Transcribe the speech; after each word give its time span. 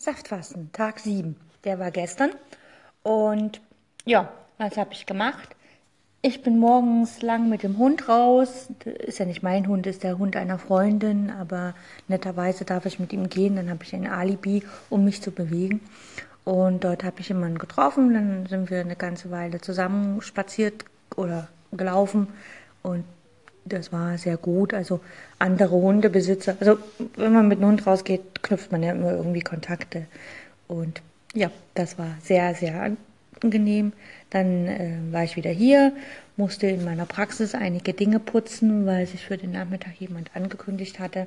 Saftfasten, 0.00 0.70
Tag 0.72 1.00
7. 1.00 1.34
Der 1.64 1.80
war 1.80 1.90
gestern. 1.90 2.30
Und 3.02 3.60
ja, 4.04 4.32
was 4.56 4.76
habe 4.76 4.92
ich 4.92 5.06
gemacht? 5.06 5.56
Ich 6.22 6.40
bin 6.42 6.60
morgens 6.60 7.20
lang 7.20 7.48
mit 7.48 7.64
dem 7.64 7.78
Hund 7.78 8.08
raus. 8.08 8.68
Ist 8.84 9.18
ja 9.18 9.24
nicht 9.24 9.42
mein 9.42 9.66
Hund, 9.66 9.88
ist 9.88 10.04
der 10.04 10.16
Hund 10.16 10.36
einer 10.36 10.60
Freundin, 10.60 11.30
aber 11.30 11.74
netterweise 12.06 12.64
darf 12.64 12.86
ich 12.86 13.00
mit 13.00 13.12
ihm 13.12 13.28
gehen. 13.28 13.56
Dann 13.56 13.70
habe 13.70 13.82
ich 13.82 13.92
ein 13.92 14.06
Alibi, 14.06 14.62
um 14.88 15.04
mich 15.04 15.20
zu 15.20 15.32
bewegen. 15.32 15.80
Und 16.44 16.84
dort 16.84 17.02
habe 17.02 17.18
ich 17.18 17.28
jemanden 17.28 17.58
getroffen. 17.58 18.14
Dann 18.14 18.46
sind 18.46 18.70
wir 18.70 18.80
eine 18.80 18.96
ganze 18.96 19.32
Weile 19.32 19.60
zusammen 19.60 20.22
spaziert 20.22 20.84
oder 21.16 21.48
gelaufen. 21.72 22.28
Und 22.84 23.02
das 23.68 23.92
war 23.92 24.18
sehr 24.18 24.36
gut. 24.36 24.74
Also 24.74 25.00
andere 25.38 25.76
Hundebesitzer, 25.76 26.56
also 26.60 26.78
wenn 27.16 27.32
man 27.32 27.48
mit 27.48 27.58
einem 27.58 27.68
Hund 27.68 27.86
rausgeht, 27.86 28.42
knüpft 28.42 28.72
man 28.72 28.82
ja 28.82 28.92
immer 28.92 29.12
irgendwie 29.12 29.40
Kontakte. 29.40 30.06
Und 30.66 31.02
ja, 31.34 31.50
das 31.74 31.98
war 31.98 32.16
sehr, 32.22 32.54
sehr 32.54 32.96
angenehm. 33.42 33.92
Dann 34.30 34.66
äh, 34.66 34.98
war 35.10 35.24
ich 35.24 35.36
wieder 35.36 35.50
hier, 35.50 35.92
musste 36.36 36.66
in 36.66 36.84
meiner 36.84 37.06
Praxis 37.06 37.54
einige 37.54 37.92
Dinge 37.92 38.20
putzen, 38.20 38.86
weil 38.86 39.06
sich 39.06 39.24
für 39.24 39.36
den 39.36 39.52
Nachmittag 39.52 39.94
jemand 39.98 40.30
angekündigt 40.34 40.98
hatte. 40.98 41.26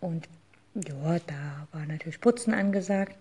Und 0.00 0.28
ja, 0.74 1.18
da 1.26 1.68
war 1.72 1.86
natürlich 1.86 2.20
Putzen 2.20 2.54
angesagt. 2.54 3.16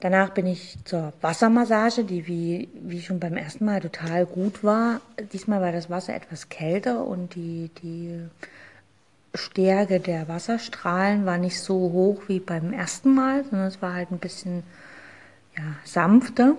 Danach 0.00 0.30
bin 0.30 0.46
ich 0.46 0.76
zur 0.84 1.14
Wassermassage, 1.22 2.04
die 2.04 2.26
wie, 2.26 2.68
wie 2.74 3.00
schon 3.00 3.18
beim 3.18 3.36
ersten 3.36 3.64
Mal 3.64 3.80
total 3.80 4.26
gut 4.26 4.62
war. 4.62 5.00
Diesmal 5.32 5.62
war 5.62 5.72
das 5.72 5.88
Wasser 5.88 6.14
etwas 6.14 6.50
kälter 6.50 7.04
und 7.04 7.34
die, 7.34 7.70
die 7.82 8.20
Stärke 9.34 10.00
der 10.00 10.28
Wasserstrahlen 10.28 11.24
war 11.24 11.38
nicht 11.38 11.60
so 11.60 11.74
hoch 11.74 12.22
wie 12.28 12.40
beim 12.40 12.74
ersten 12.74 13.14
Mal, 13.14 13.44
sondern 13.44 13.68
es 13.68 13.80
war 13.80 13.94
halt 13.94 14.10
ein 14.10 14.18
bisschen 14.18 14.64
ja, 15.56 15.64
sanfter. 15.84 16.56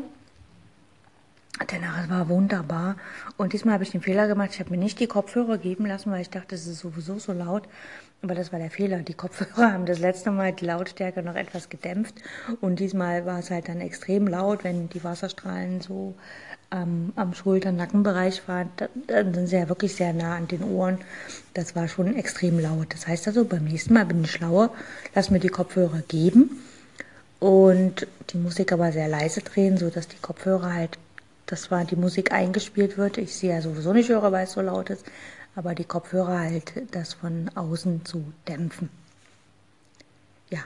Danach 1.67 2.09
war 2.09 2.29
wunderbar. 2.29 2.97
Und 3.35 3.53
diesmal 3.53 3.75
habe 3.75 3.83
ich 3.83 3.91
den 3.91 4.01
Fehler 4.01 4.27
gemacht, 4.27 4.51
ich 4.53 4.59
habe 4.59 4.69
mir 4.71 4.77
nicht 4.77 4.99
die 4.99 5.07
Kopfhörer 5.07 5.57
geben 5.57 5.85
lassen, 5.85 6.11
weil 6.11 6.21
ich 6.21 6.29
dachte, 6.29 6.55
es 6.55 6.67
ist 6.67 6.79
sowieso 6.79 7.17
so 7.17 7.33
laut. 7.33 7.67
Aber 8.21 8.33
das 8.33 8.51
war 8.51 8.59
der 8.59 8.71
Fehler. 8.71 8.99
Die 8.99 9.13
Kopfhörer 9.13 9.71
haben 9.73 9.85
das 9.85 9.99
letzte 9.99 10.31
Mal 10.31 10.53
die 10.53 10.65
Lautstärke 10.65 11.21
noch 11.21 11.35
etwas 11.35 11.69
gedämpft. 11.69 12.15
Und 12.61 12.79
diesmal 12.79 13.25
war 13.25 13.39
es 13.39 13.51
halt 13.51 13.69
dann 13.69 13.81
extrem 13.81 14.27
laut, 14.27 14.63
wenn 14.63 14.89
die 14.89 15.03
Wasserstrahlen 15.03 15.81
so 15.81 16.15
ähm, 16.71 17.13
am 17.15 17.33
Schulter-Nackenbereich 17.33 18.47
waren. 18.47 18.69
Dann 19.07 19.33
sind 19.33 19.47
sie 19.47 19.57
ja 19.57 19.69
wirklich 19.69 19.95
sehr 19.95 20.13
nah 20.13 20.35
an 20.35 20.47
den 20.47 20.63
Ohren. 20.63 20.97
Das 21.53 21.75
war 21.75 21.87
schon 21.87 22.15
extrem 22.15 22.59
laut. 22.59 22.87
Das 22.93 23.07
heißt 23.07 23.27
also, 23.27 23.45
beim 23.45 23.65
nächsten 23.65 23.93
Mal 23.93 24.05
bin 24.05 24.23
ich 24.23 24.31
schlauer, 24.31 24.71
lass 25.13 25.29
mir 25.29 25.39
die 25.39 25.49
Kopfhörer 25.49 26.01
geben 26.07 26.61
und 27.39 28.07
die 28.31 28.37
Musik 28.37 28.71
aber 28.71 28.91
sehr 28.91 29.07
leise 29.07 29.41
drehen, 29.41 29.77
sodass 29.77 30.07
die 30.07 30.17
Kopfhörer 30.17 30.73
halt 30.73 30.97
das 31.47 31.71
war 31.71 31.85
die 31.85 31.95
Musik 31.95 32.33
eingespielt 32.33 32.97
wird. 32.97 33.17
Ich 33.17 33.35
sie 33.35 33.47
ja 33.47 33.61
sowieso 33.61 33.93
nicht 33.93 34.09
höre, 34.09 34.31
weil 34.31 34.43
es 34.43 34.51
so 34.51 34.61
laut 34.61 34.89
ist, 34.89 35.05
aber 35.57 35.73
die 35.73 35.85
Kopfhörer 35.85 36.39
halt 36.39 36.71
das 36.91 37.15
von 37.15 37.49
außen 37.55 38.05
zu 38.05 38.31
dämpfen. 38.47 38.89
Ja. 40.51 40.59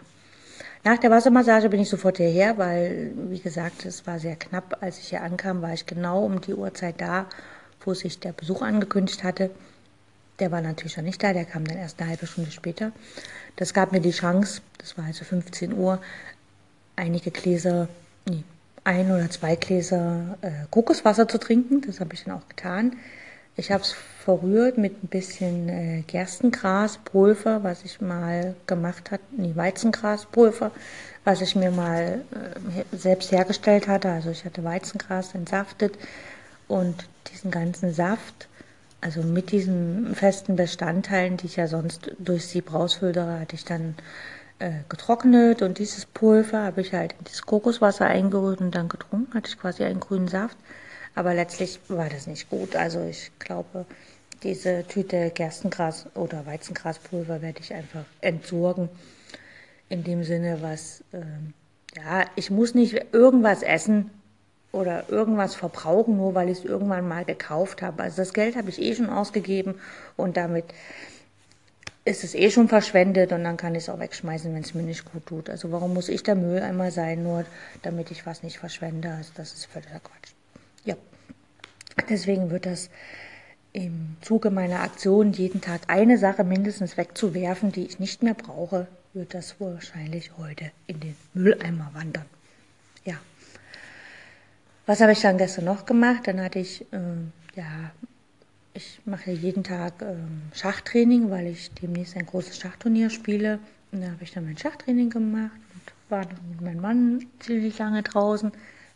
Nach 0.84 0.98
der 0.98 1.10
Wassermassage 1.10 1.70
bin 1.70 1.80
ich 1.80 1.90
sofort 1.90 2.18
hierher, 2.18 2.58
weil, 2.58 3.14
wie 3.30 3.40
gesagt, 3.40 3.86
es 3.86 4.06
war 4.06 4.20
sehr 4.20 4.36
knapp. 4.36 4.80
Als 4.82 5.00
ich 5.00 5.08
hier 5.08 5.24
ankam, 5.24 5.62
war 5.62 5.74
ich 5.74 5.86
genau 5.86 6.26
um 6.26 6.42
die 6.42 6.54
Uhrzeit 6.54 7.00
da, 7.00 7.28
wo 7.86 7.94
sich 7.94 8.20
der 8.20 8.34
Besuch 8.34 8.62
angekündigt 8.62 9.24
hatte. 9.24 9.50
Der 10.40 10.52
war 10.52 10.60
natürlich 10.60 10.94
schon 10.94 11.06
nicht 11.06 11.24
da, 11.24 11.32
der 11.32 11.46
kam 11.46 11.64
dann 11.64 11.78
erst 11.78 12.02
eine 12.02 12.10
halbe 12.10 12.28
Stunde 12.28 12.52
später. 12.52 12.92
Das 13.56 13.74
gab 13.74 13.94
mir 13.94 14.02
die 14.02 14.12
Chance, 14.12 14.62
das 14.78 14.98
war 14.98 15.06
also 15.06 15.24
15 15.24 15.72
Uhr, 15.72 16.02
einige 16.98 17.32
Gläser, 17.32 17.88
nee, 18.28 18.44
ein 18.84 19.10
oder 19.10 19.30
zwei 19.30 19.56
Gläser 19.56 20.38
äh, 20.42 20.52
Kokoswasser 20.70 21.30
zu 21.30 21.38
trinken. 21.38 21.82
Das 21.82 22.02
habe 22.02 22.14
ich 22.14 22.26
dann 22.26 22.36
auch 22.36 22.50
getan. 22.50 22.98
Ich 23.58 23.72
habe 23.72 23.84
es 23.84 23.94
verrührt 24.24 24.78
mit 24.78 25.04
ein 25.04 25.08
bisschen 25.08 25.68
äh, 25.68 26.04
Gerstengraspulver, 26.08 27.64
was 27.64 27.84
ich 27.84 28.00
mal 28.00 28.56
gemacht 28.66 29.12
hatte, 29.12 29.24
nee, 29.36 29.54
Weizengraspulver, 29.56 30.72
was 31.26 31.42
ich 31.42 31.56
mir 31.56 31.72
mal 31.72 32.22
äh, 32.32 32.96
selbst 32.96 33.32
hergestellt 33.32 33.88
hatte. 33.88 34.10
Also 34.10 34.30
ich 34.30 34.46
hatte 34.46 34.64
Weizengras 34.64 35.36
entsaftet 35.36 35.98
und 36.68 37.08
diesen 37.32 37.52
ganzen 37.52 37.94
Saft, 37.94 38.48
also 39.02 39.22
mit 39.22 39.52
diesen 39.52 40.16
festen 40.16 40.56
Bestandteilen, 40.56 41.38
die 41.38 41.48
ich 41.48 41.58
ja 41.58 41.68
sonst 41.68 42.12
durch 42.20 42.48
Sieb 42.48 42.74
rausfiltere, 42.74 43.40
hatte 43.40 43.56
ich 43.56 43.66
dann 43.66 43.96
äh, 44.60 44.72
getrocknet 44.88 45.62
und 45.62 45.80
dieses 45.80 46.06
Pulver 46.06 46.64
habe 46.64 46.82
ich 46.82 46.94
halt 46.94 47.14
in 47.14 47.26
das 47.26 47.42
Kokoswasser 47.42 48.06
eingerührt 48.06 48.62
und 48.62 48.76
dann 48.76 48.88
getrunken, 48.88 49.34
hatte 49.34 49.50
ich 49.50 49.60
quasi 49.60 49.84
einen 49.84 50.00
grünen 50.00 50.28
Saft. 50.28 50.58
Aber 51.16 51.34
letztlich 51.34 51.80
war 51.88 52.10
das 52.10 52.28
nicht 52.28 52.50
gut. 52.50 52.76
Also 52.76 53.04
ich 53.04 53.32
glaube, 53.40 53.86
diese 54.44 54.86
Tüte 54.88 55.32
Gerstengras 55.32 56.08
oder 56.16 56.46
Weizengraspulver 56.46 57.42
werde 57.42 57.60
ich 57.60 57.74
einfach 57.74 58.06
entsorgen. 58.22 58.90
In 59.90 60.04
dem 60.04 60.24
Sinne, 60.24 60.62
was, 60.62 61.04
äh, 61.12 61.22
ja, 61.98 62.26
ich 62.36 62.50
muss 62.50 62.74
nicht 62.74 63.14
irgendwas 63.14 63.62
essen 63.62 64.10
oder 64.72 65.10
irgendwas 65.10 65.54
verbrauchen, 65.56 66.18
nur 66.18 66.34
weil 66.34 66.50
ich 66.50 66.60
es 66.60 66.66
irgendwann 66.66 67.08
mal 67.08 67.26
gekauft 67.26 67.82
habe. 67.82 68.04
Also 68.04 68.18
das 68.18 68.34
Geld 68.34 68.56
habe 68.56 68.70
ich 68.70 68.82
eh 68.82 68.96
schon 68.96 69.10
ausgegeben 69.10 69.76
und 70.16 70.38
damit 70.38 70.66
ist 72.06 72.24
es 72.24 72.34
eh 72.34 72.50
schon 72.50 72.68
verschwendet 72.68 73.32
und 73.32 73.44
dann 73.44 73.58
kann 73.58 73.76
ich 73.76 73.84
es 73.84 73.90
auch 73.90 74.00
wegschmeißen, 74.00 74.54
wenn 74.56 74.64
es 74.64 74.74
mir 74.74 74.82
nicht 74.82 75.12
gut 75.12 75.26
tut. 75.26 75.50
Also 75.50 75.72
warum 75.72 75.94
muss 75.94 76.10
ich 76.10 76.24
der 76.24 76.36
Mülleimer 76.36 76.90
sein, 76.90 77.22
nur 77.22 77.46
damit 77.84 78.12
ich 78.12 78.26
was 78.26 78.44
nicht 78.44 78.58
verschwende? 78.58 79.12
Also 79.12 79.32
das 79.36 79.54
ist 79.54 79.66
völliger 79.66 80.00
Quatsch. 80.00 80.34
Ja, 80.86 80.96
deswegen 82.10 82.50
wird 82.50 82.66
das 82.66 82.90
im 83.74 84.18
Zuge 84.22 84.52
meiner 84.52 84.82
Aktion, 84.82 85.32
jeden 85.32 85.62
Tag 85.62 85.82
eine 85.88 86.18
Sache 86.18 86.44
mindestens 86.44 86.98
wegzuwerfen, 86.98 87.72
die 87.72 87.86
ich 87.86 88.00
nicht 88.00 88.22
mehr 88.22 88.34
brauche, 88.34 88.88
wird 89.14 89.34
das 89.34 89.60
wahrscheinlich 89.60 90.38
heute 90.38 90.72
in 90.88 91.00
den 91.00 91.16
Mülleimer 91.34 91.90
wandern. 91.94 92.26
Ja. 93.06 93.16
Was 94.86 95.02
habe 95.02 95.14
ich 95.14 95.22
dann 95.22 95.38
gestern 95.38 95.66
noch 95.66 95.86
gemacht? 95.86 96.28
Dann 96.28 96.42
hatte 96.42 96.60
ich 96.60 96.82
äh, 96.92 96.98
ja 97.56 97.92
ich 98.74 99.02
mache 99.06 99.32
jeden 99.32 99.64
Tag 99.64 100.02
ähm, 100.02 100.42
Schachtraining, 100.54 101.30
weil 101.30 101.48
ich 101.48 101.72
demnächst 101.72 102.16
ein 102.16 102.26
großes 102.26 102.58
Schachturnier 102.58 103.10
spiele. 103.10 103.60
Und 103.92 104.02
da 104.02 104.12
habe 104.12 104.24
ich 104.24 104.32
dann 104.32 104.46
mein 104.46 104.58
Schachtraining 104.58 105.10
gemacht 105.10 105.52
und 105.74 106.10
war 106.10 106.26
mit 106.50 106.62
meinem 106.62 106.82
Mann 106.82 107.26
ziemlich 107.40 107.78
lange 107.80 108.04
draußen. 108.04 108.52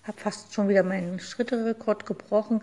Habe 0.06 0.20
fast 0.20 0.54
schon 0.54 0.70
wieder 0.70 0.84
meinen 0.84 1.20
Schritterekord 1.20 2.06
gebrochen. 2.06 2.62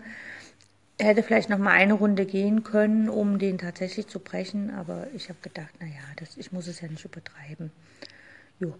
Hätte 0.99 1.23
vielleicht 1.23 1.49
noch 1.49 1.57
mal 1.57 1.71
eine 1.71 1.93
Runde 1.93 2.25
gehen 2.25 2.63
können, 2.63 3.09
um 3.09 3.39
den 3.39 3.57
tatsächlich 3.57 4.07
zu 4.07 4.19
brechen, 4.19 4.71
aber 4.71 5.07
ich 5.15 5.29
habe 5.29 5.39
gedacht, 5.41 5.73
naja, 5.79 6.01
das, 6.17 6.37
ich 6.37 6.51
muss 6.51 6.67
es 6.67 6.81
ja 6.81 6.87
nicht 6.87 7.03
übertreiben. 7.03 7.71
Jo. 8.59 8.73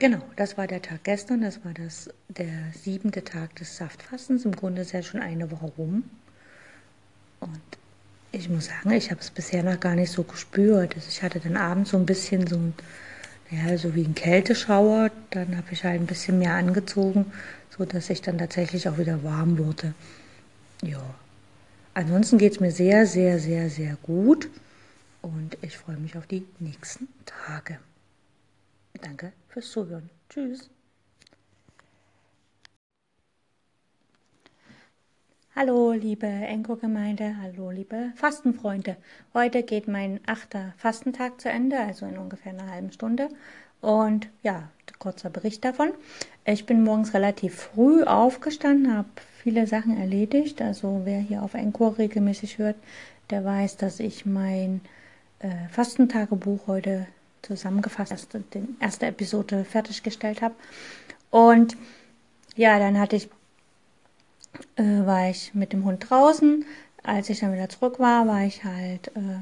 Genau, 0.00 0.18
das 0.34 0.58
war 0.58 0.66
der 0.66 0.82
Tag 0.82 1.04
gestern, 1.04 1.42
das 1.42 1.64
war 1.64 1.72
das, 1.72 2.10
der 2.28 2.72
siebente 2.72 3.22
Tag 3.22 3.54
des 3.56 3.76
Saftfastens. 3.76 4.44
Im 4.44 4.56
Grunde 4.56 4.82
ist 4.82 4.92
ja 4.92 5.02
schon 5.02 5.20
eine 5.20 5.50
Woche 5.52 5.72
rum. 5.78 6.02
Und 7.38 7.60
ich 8.32 8.48
muss 8.48 8.66
sagen, 8.66 8.90
ich 8.90 9.10
habe 9.12 9.20
es 9.20 9.30
bisher 9.30 9.62
noch 9.62 9.78
gar 9.78 9.94
nicht 9.94 10.10
so 10.10 10.24
gespürt. 10.24 10.96
Also 10.96 11.08
ich 11.08 11.22
hatte 11.22 11.38
dann 11.38 11.56
abends 11.56 11.90
so 11.90 11.96
ein 11.96 12.06
bisschen 12.06 12.46
so 12.48 12.56
ein, 12.56 12.74
naja, 13.54 13.78
so 13.78 13.94
wie 13.94 14.04
ein 14.04 14.14
Kälteschauer. 14.14 15.10
Dann 15.30 15.56
habe 15.56 15.68
ich 15.72 15.84
halt 15.84 16.00
ein 16.00 16.06
bisschen 16.06 16.38
mehr 16.38 16.54
angezogen, 16.54 17.32
sodass 17.76 18.10
ich 18.10 18.22
dann 18.22 18.38
tatsächlich 18.38 18.88
auch 18.88 18.98
wieder 18.98 19.22
warm 19.22 19.58
wurde. 19.58 19.94
Ja. 20.82 21.02
Ansonsten 21.94 22.38
geht 22.38 22.52
es 22.52 22.60
mir 22.60 22.72
sehr, 22.72 23.06
sehr, 23.06 23.38
sehr, 23.38 23.70
sehr 23.70 23.96
gut. 24.02 24.48
Und 25.22 25.56
ich 25.62 25.78
freue 25.78 25.96
mich 25.96 26.16
auf 26.16 26.26
die 26.26 26.44
nächsten 26.58 27.08
Tage. 27.24 27.78
Danke 29.00 29.32
fürs 29.48 29.70
Zuhören. 29.70 30.10
Tschüss. 30.28 30.73
Hallo, 35.56 35.92
liebe 35.92 36.26
Enko-Gemeinde, 36.26 37.36
hallo, 37.40 37.70
liebe 37.70 38.12
Fastenfreunde. 38.16 38.96
Heute 39.34 39.62
geht 39.62 39.86
mein 39.86 40.18
achter 40.26 40.74
Fastentag 40.78 41.40
zu 41.40 41.48
Ende, 41.48 41.78
also 41.78 42.06
in 42.06 42.18
ungefähr 42.18 42.50
einer 42.50 42.72
halben 42.72 42.90
Stunde. 42.90 43.28
Und 43.80 44.28
ja, 44.42 44.68
kurzer 44.98 45.30
Bericht 45.30 45.64
davon. 45.64 45.92
Ich 46.44 46.66
bin 46.66 46.82
morgens 46.82 47.14
relativ 47.14 47.54
früh 47.54 48.02
aufgestanden, 48.02 48.96
habe 48.96 49.08
viele 49.44 49.68
Sachen 49.68 49.96
erledigt. 49.96 50.60
Also 50.60 51.02
wer 51.04 51.20
hier 51.20 51.44
auf 51.44 51.54
Enko 51.54 51.86
regelmäßig 51.86 52.58
hört, 52.58 52.76
der 53.30 53.44
weiß, 53.44 53.76
dass 53.76 54.00
ich 54.00 54.26
mein 54.26 54.80
äh, 55.38 55.68
Fastentagebuch 55.70 56.66
heute 56.66 57.06
zusammengefasst, 57.42 58.26
die 58.54 58.64
erste 58.80 59.06
Episode 59.06 59.64
fertiggestellt 59.64 60.42
habe. 60.42 60.56
Und 61.30 61.76
ja, 62.56 62.80
dann 62.80 62.98
hatte 62.98 63.14
ich 63.14 63.30
äh, 64.76 65.06
war 65.06 65.30
ich 65.30 65.54
mit 65.54 65.72
dem 65.72 65.84
Hund 65.84 66.08
draußen. 66.08 66.64
Als 67.02 67.28
ich 67.28 67.40
dann 67.40 67.52
wieder 67.52 67.68
zurück 67.68 67.98
war, 67.98 68.26
war 68.26 68.42
ich 68.42 68.64
halt 68.64 69.08
äh, 69.08 69.40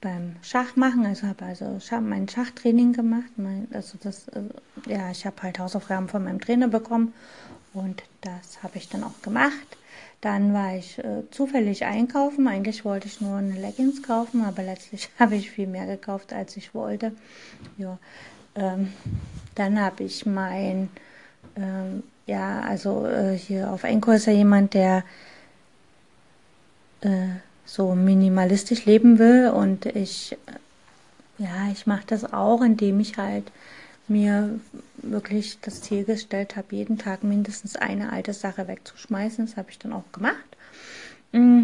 beim 0.00 0.36
Schach 0.42 0.76
machen. 0.76 1.04
Also 1.06 1.26
habe 1.26 1.44
also 1.44 1.78
Schach, 1.80 2.00
mein 2.00 2.28
Schachtraining 2.28 2.92
gemacht. 2.92 3.30
Mein, 3.36 3.68
also 3.72 3.98
das, 4.02 4.28
äh, 4.28 4.42
ja, 4.86 5.10
ich 5.10 5.26
habe 5.26 5.42
halt 5.42 5.58
Hausaufgaben 5.58 6.08
von 6.08 6.24
meinem 6.24 6.40
Trainer 6.40 6.68
bekommen 6.68 7.12
und 7.72 8.02
das 8.20 8.62
habe 8.62 8.78
ich 8.78 8.88
dann 8.88 9.04
auch 9.04 9.22
gemacht. 9.22 9.76
Dann 10.20 10.52
war 10.52 10.76
ich 10.76 10.98
äh, 10.98 11.22
zufällig 11.30 11.84
einkaufen. 11.84 12.46
Eigentlich 12.46 12.84
wollte 12.84 13.06
ich 13.06 13.20
nur 13.20 13.38
eine 13.38 13.58
Leggings 13.58 14.02
kaufen, 14.02 14.44
aber 14.44 14.62
letztlich 14.62 15.08
habe 15.18 15.36
ich 15.36 15.50
viel 15.50 15.66
mehr 15.66 15.86
gekauft, 15.86 16.32
als 16.32 16.56
ich 16.56 16.74
wollte. 16.74 17.12
Ja, 17.78 17.98
ähm, 18.54 18.92
dann 19.54 19.80
habe 19.80 20.04
ich 20.04 20.26
mein, 20.26 20.90
ähm, 21.56 22.02
ja, 22.30 22.60
also 22.60 23.06
äh, 23.06 23.36
hier 23.36 23.72
auf 23.72 23.82
Enko 23.82 24.12
ist 24.12 24.26
ja 24.26 24.32
jemand, 24.32 24.74
der 24.74 25.02
äh, 27.00 27.26
so 27.64 27.96
minimalistisch 27.96 28.84
leben 28.86 29.18
will 29.18 29.48
und 29.48 29.86
ich, 29.86 30.36
ja, 31.38 31.68
ich 31.72 31.88
mache 31.88 32.04
das 32.06 32.32
auch, 32.32 32.62
indem 32.62 33.00
ich 33.00 33.16
halt 33.16 33.50
mir 34.06 34.60
wirklich 34.98 35.58
das 35.60 35.82
Ziel 35.82 36.04
gestellt 36.04 36.56
habe, 36.56 36.76
jeden 36.76 36.98
Tag 36.98 37.24
mindestens 37.24 37.74
eine 37.74 38.12
alte 38.12 38.32
Sache 38.32 38.68
wegzuschmeißen. 38.68 39.46
Das 39.46 39.56
habe 39.56 39.70
ich 39.70 39.78
dann 39.78 39.92
auch 39.92 40.10
gemacht. 40.12 40.56
Mm. 41.32 41.62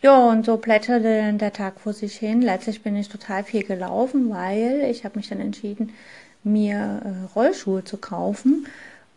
Ja, 0.00 0.28
und 0.30 0.44
so 0.44 0.56
plätscherte 0.56 1.32
der 1.34 1.52
Tag 1.52 1.78
vor 1.78 1.92
sich 1.92 2.16
hin. 2.16 2.42
Letztlich 2.42 2.82
bin 2.82 2.96
ich 2.96 3.08
total 3.08 3.44
viel 3.44 3.62
gelaufen, 3.62 4.30
weil 4.30 4.88
ich 4.90 5.04
habe 5.04 5.16
mich 5.16 5.28
dann 5.28 5.38
entschieden, 5.38 5.92
mir 6.42 7.00
äh, 7.04 7.34
Rollschuhe 7.34 7.84
zu 7.84 7.98
kaufen, 7.98 8.66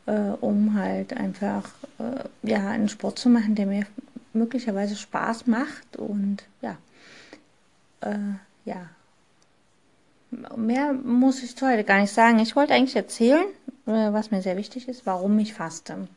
äh, 0.05 0.11
um 0.41 0.75
halt 0.75 1.15
einfach 1.15 1.69
äh, 1.99 2.47
ja 2.47 2.69
einen 2.69 2.89
Sport 2.89 3.19
zu 3.19 3.29
machen, 3.29 3.55
der 3.55 3.65
mir 3.65 3.85
möglicherweise 4.33 4.95
Spaß 4.95 5.47
macht 5.47 5.97
und 5.97 6.43
ja, 6.61 6.77
äh, 8.01 8.17
ja, 8.65 8.89
mehr 10.55 10.93
muss 10.93 11.43
ich 11.43 11.55
heute 11.61 11.83
gar 11.83 11.99
nicht 11.99 12.13
sagen. 12.13 12.39
Ich 12.39 12.55
wollte 12.55 12.73
eigentlich 12.73 12.95
erzählen, 12.95 13.45
äh, 13.87 14.13
was 14.13 14.31
mir 14.31 14.41
sehr 14.41 14.57
wichtig 14.57 14.87
ist, 14.87 15.05
warum 15.05 15.37
ich 15.39 15.53
faste. 15.53 16.07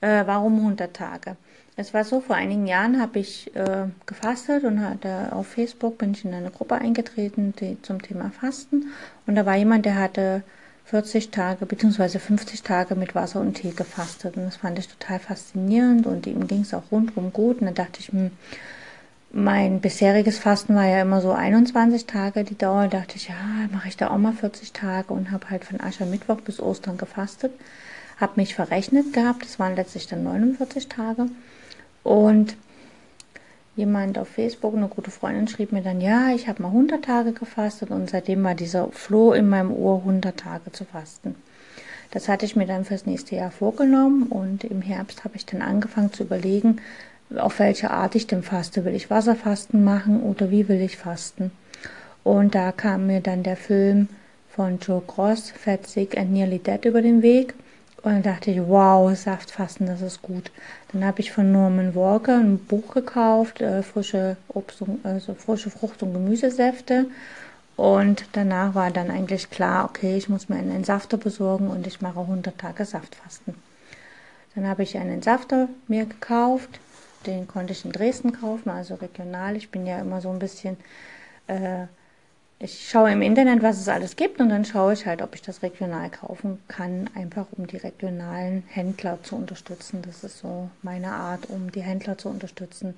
Äh, 0.00 0.26
warum 0.26 0.58
100 0.58 0.94
Tage? 0.94 1.36
Es 1.76 1.92
war 1.92 2.04
so, 2.04 2.20
vor 2.20 2.36
einigen 2.36 2.66
Jahren 2.66 3.00
habe 3.00 3.18
ich 3.18 3.54
äh, 3.56 3.86
gefastet 4.06 4.62
und 4.64 4.80
hatte 4.80 5.32
auf 5.32 5.48
Facebook 5.48 5.98
bin 5.98 6.12
ich 6.12 6.24
in 6.24 6.32
eine 6.32 6.50
Gruppe 6.50 6.76
eingetreten 6.76 7.52
die, 7.58 7.80
zum 7.82 8.00
Thema 8.00 8.30
Fasten. 8.30 8.92
Und 9.26 9.34
da 9.34 9.44
war 9.44 9.56
jemand, 9.56 9.84
der 9.84 9.96
hatte 9.96 10.44
40 10.86 11.30
Tage 11.30 11.66
bzw. 11.66 12.18
50 12.18 12.62
Tage 12.62 12.94
mit 12.94 13.14
Wasser 13.14 13.40
und 13.40 13.54
Tee 13.54 13.70
gefastet. 13.70 14.36
Und 14.36 14.44
das 14.44 14.56
fand 14.56 14.78
ich 14.78 14.88
total 14.88 15.18
faszinierend 15.18 16.06
und 16.06 16.26
ihm 16.26 16.46
ging 16.46 16.60
es 16.60 16.74
auch 16.74 16.90
rundum 16.90 17.32
gut. 17.32 17.60
Und 17.60 17.66
da 17.66 17.72
dachte 17.72 18.00
ich, 18.00 18.08
hm, 18.08 18.30
mein 19.32 19.80
bisheriges 19.80 20.38
Fasten 20.38 20.76
war 20.76 20.86
ja 20.86 21.02
immer 21.02 21.20
so 21.20 21.32
21 21.32 22.06
Tage 22.06 22.44
die 22.44 22.56
Dauer. 22.56 22.88
Da 22.88 22.98
dachte 22.98 23.16
ich, 23.16 23.28
ja, 23.28 23.34
mache 23.72 23.88
ich 23.88 23.96
da 23.96 24.10
auch 24.10 24.18
mal 24.18 24.32
40 24.32 24.72
Tage 24.72 25.12
und 25.12 25.30
habe 25.30 25.50
halt 25.50 25.64
von 25.64 25.80
Aschermittwoch 25.80 26.40
bis 26.40 26.60
Ostern 26.60 26.98
gefastet. 26.98 27.52
Habe 28.20 28.34
mich 28.36 28.54
verrechnet 28.54 29.12
gehabt, 29.12 29.42
das 29.42 29.58
waren 29.58 29.74
letztlich 29.74 30.06
dann 30.06 30.22
49 30.22 30.88
Tage. 30.88 31.26
Und 32.04 32.56
jemand 33.76 34.18
auf 34.18 34.28
Facebook, 34.28 34.74
eine 34.76 34.88
gute 34.88 35.10
Freundin, 35.10 35.48
schrieb 35.48 35.72
mir 35.72 35.82
dann, 35.82 36.00
ja, 36.00 36.30
ich 36.34 36.48
habe 36.48 36.62
mal 36.62 36.68
100 36.68 37.04
Tage 37.04 37.32
gefastet 37.32 37.90
und 37.90 38.10
seitdem 38.10 38.42
war 38.44 38.54
dieser 38.54 38.88
Floh 38.92 39.32
in 39.32 39.48
meinem 39.48 39.72
Ohr, 39.72 39.98
100 39.98 40.36
Tage 40.36 40.72
zu 40.72 40.84
fasten. 40.84 41.34
Das 42.10 42.28
hatte 42.28 42.46
ich 42.46 42.54
mir 42.54 42.66
dann 42.66 42.84
fürs 42.84 43.06
nächste 43.06 43.34
Jahr 43.34 43.50
vorgenommen 43.50 44.24
und 44.24 44.62
im 44.62 44.82
Herbst 44.82 45.24
habe 45.24 45.36
ich 45.36 45.46
dann 45.46 45.62
angefangen 45.62 46.12
zu 46.12 46.22
überlegen, 46.22 46.76
auf 47.36 47.58
welche 47.58 47.90
Art 47.90 48.14
ich 48.14 48.26
denn 48.26 48.42
faste. 48.42 48.84
Will 48.84 48.94
ich 48.94 49.10
Wasserfasten 49.10 49.82
machen 49.82 50.22
oder 50.22 50.50
wie 50.50 50.68
will 50.68 50.80
ich 50.80 50.96
fasten? 50.96 51.50
Und 52.22 52.54
da 52.54 52.70
kam 52.72 53.06
mir 53.08 53.20
dann 53.20 53.42
der 53.42 53.56
Film 53.56 54.08
von 54.48 54.78
Joe 54.78 55.02
Cross, 55.04 55.50
Fat, 55.50 55.86
Sick 55.86 56.16
and 56.16 56.32
Nearly 56.32 56.58
Dead 56.58 56.84
über 56.84 57.02
den 57.02 57.22
Weg. 57.22 57.54
Und 58.04 58.12
dann 58.12 58.22
dachte 58.22 58.50
ich, 58.50 58.60
wow, 58.60 59.16
Saftfasten, 59.16 59.86
das 59.86 60.02
ist 60.02 60.20
gut. 60.20 60.50
Dann 60.92 61.06
habe 61.06 61.20
ich 61.20 61.32
von 61.32 61.50
Norman 61.50 61.94
Walker 61.94 62.36
ein 62.36 62.58
Buch 62.58 62.92
gekauft, 62.92 63.62
äh, 63.62 63.82
frische 63.82 64.36
Obst 64.48 64.82
und, 64.82 65.04
also 65.06 65.32
frische 65.32 65.70
Frucht- 65.70 66.02
und 66.02 66.12
Gemüsesäfte. 66.12 67.06
Und 67.76 68.26
danach 68.32 68.74
war 68.74 68.90
dann 68.90 69.10
eigentlich 69.10 69.48
klar, 69.48 69.86
okay, 69.86 70.18
ich 70.18 70.28
muss 70.28 70.50
mir 70.50 70.56
einen 70.56 70.70
Entsafter 70.70 71.16
besorgen 71.16 71.68
und 71.68 71.86
ich 71.86 72.02
mache 72.02 72.20
100 72.20 72.58
Tage 72.58 72.84
Saftfasten. 72.84 73.54
Dann 74.54 74.68
habe 74.68 74.82
ich 74.82 74.98
einen 74.98 75.10
Entsafter 75.10 75.68
mir 75.88 76.04
gekauft, 76.04 76.78
den 77.26 77.48
konnte 77.48 77.72
ich 77.72 77.86
in 77.86 77.92
Dresden 77.92 78.32
kaufen, 78.32 78.68
also 78.68 78.96
regional. 78.96 79.56
Ich 79.56 79.70
bin 79.70 79.86
ja 79.86 79.98
immer 79.98 80.20
so 80.20 80.30
ein 80.30 80.38
bisschen, 80.38 80.76
äh, 81.46 81.86
ich 82.64 82.88
schaue 82.88 83.12
im 83.12 83.20
Internet, 83.20 83.62
was 83.62 83.78
es 83.78 83.88
alles 83.88 84.16
gibt 84.16 84.40
und 84.40 84.48
dann 84.48 84.64
schaue 84.64 84.94
ich 84.94 85.04
halt, 85.04 85.20
ob 85.20 85.34
ich 85.34 85.42
das 85.42 85.62
regional 85.62 86.08
kaufen 86.08 86.58
kann, 86.66 87.10
einfach 87.14 87.46
um 87.52 87.66
die 87.66 87.76
regionalen 87.76 88.64
Händler 88.68 89.18
zu 89.22 89.36
unterstützen. 89.36 90.00
Das 90.00 90.24
ist 90.24 90.38
so 90.38 90.70
meine 90.80 91.08
Art, 91.08 91.50
um 91.50 91.70
die 91.70 91.82
Händler 91.82 92.16
zu 92.16 92.30
unterstützen. 92.30 92.94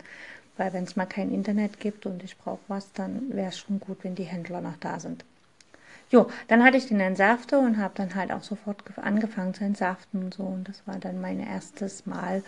Weil 0.57 0.73
wenn 0.73 0.85
es 0.85 0.95
mal 0.95 1.07
kein 1.07 1.33
Internet 1.33 1.81
gibt 1.81 2.07
und 2.07 2.23
ich 2.23 2.39
brauche 2.39 2.61
was, 2.69 2.93
dann 2.93 3.35
wäre 3.35 3.49
es 3.49 3.59
schon 3.59 3.81
gut, 3.81 3.99
wenn 4.03 4.15
die 4.15 4.23
Händler 4.23 4.61
noch 4.61 4.77
da 4.79 5.01
sind. 5.01 5.25
Jo, 6.11 6.31
dann 6.47 6.63
hatte 6.63 6.77
ich 6.77 6.87
den 6.87 7.01
Entsafter 7.01 7.59
und 7.59 7.79
habe 7.79 7.95
dann 7.97 8.15
halt 8.15 8.31
auch 8.31 8.45
sofort 8.45 8.85
angefangen 8.97 9.53
zu 9.53 9.65
entsaften 9.65 10.23
und 10.23 10.35
so. 10.35 10.45
Und 10.45 10.69
das 10.69 10.87
war 10.87 10.99
dann 11.01 11.21
mein 11.21 11.41
erstes 11.41 12.07
Mal 12.07 12.45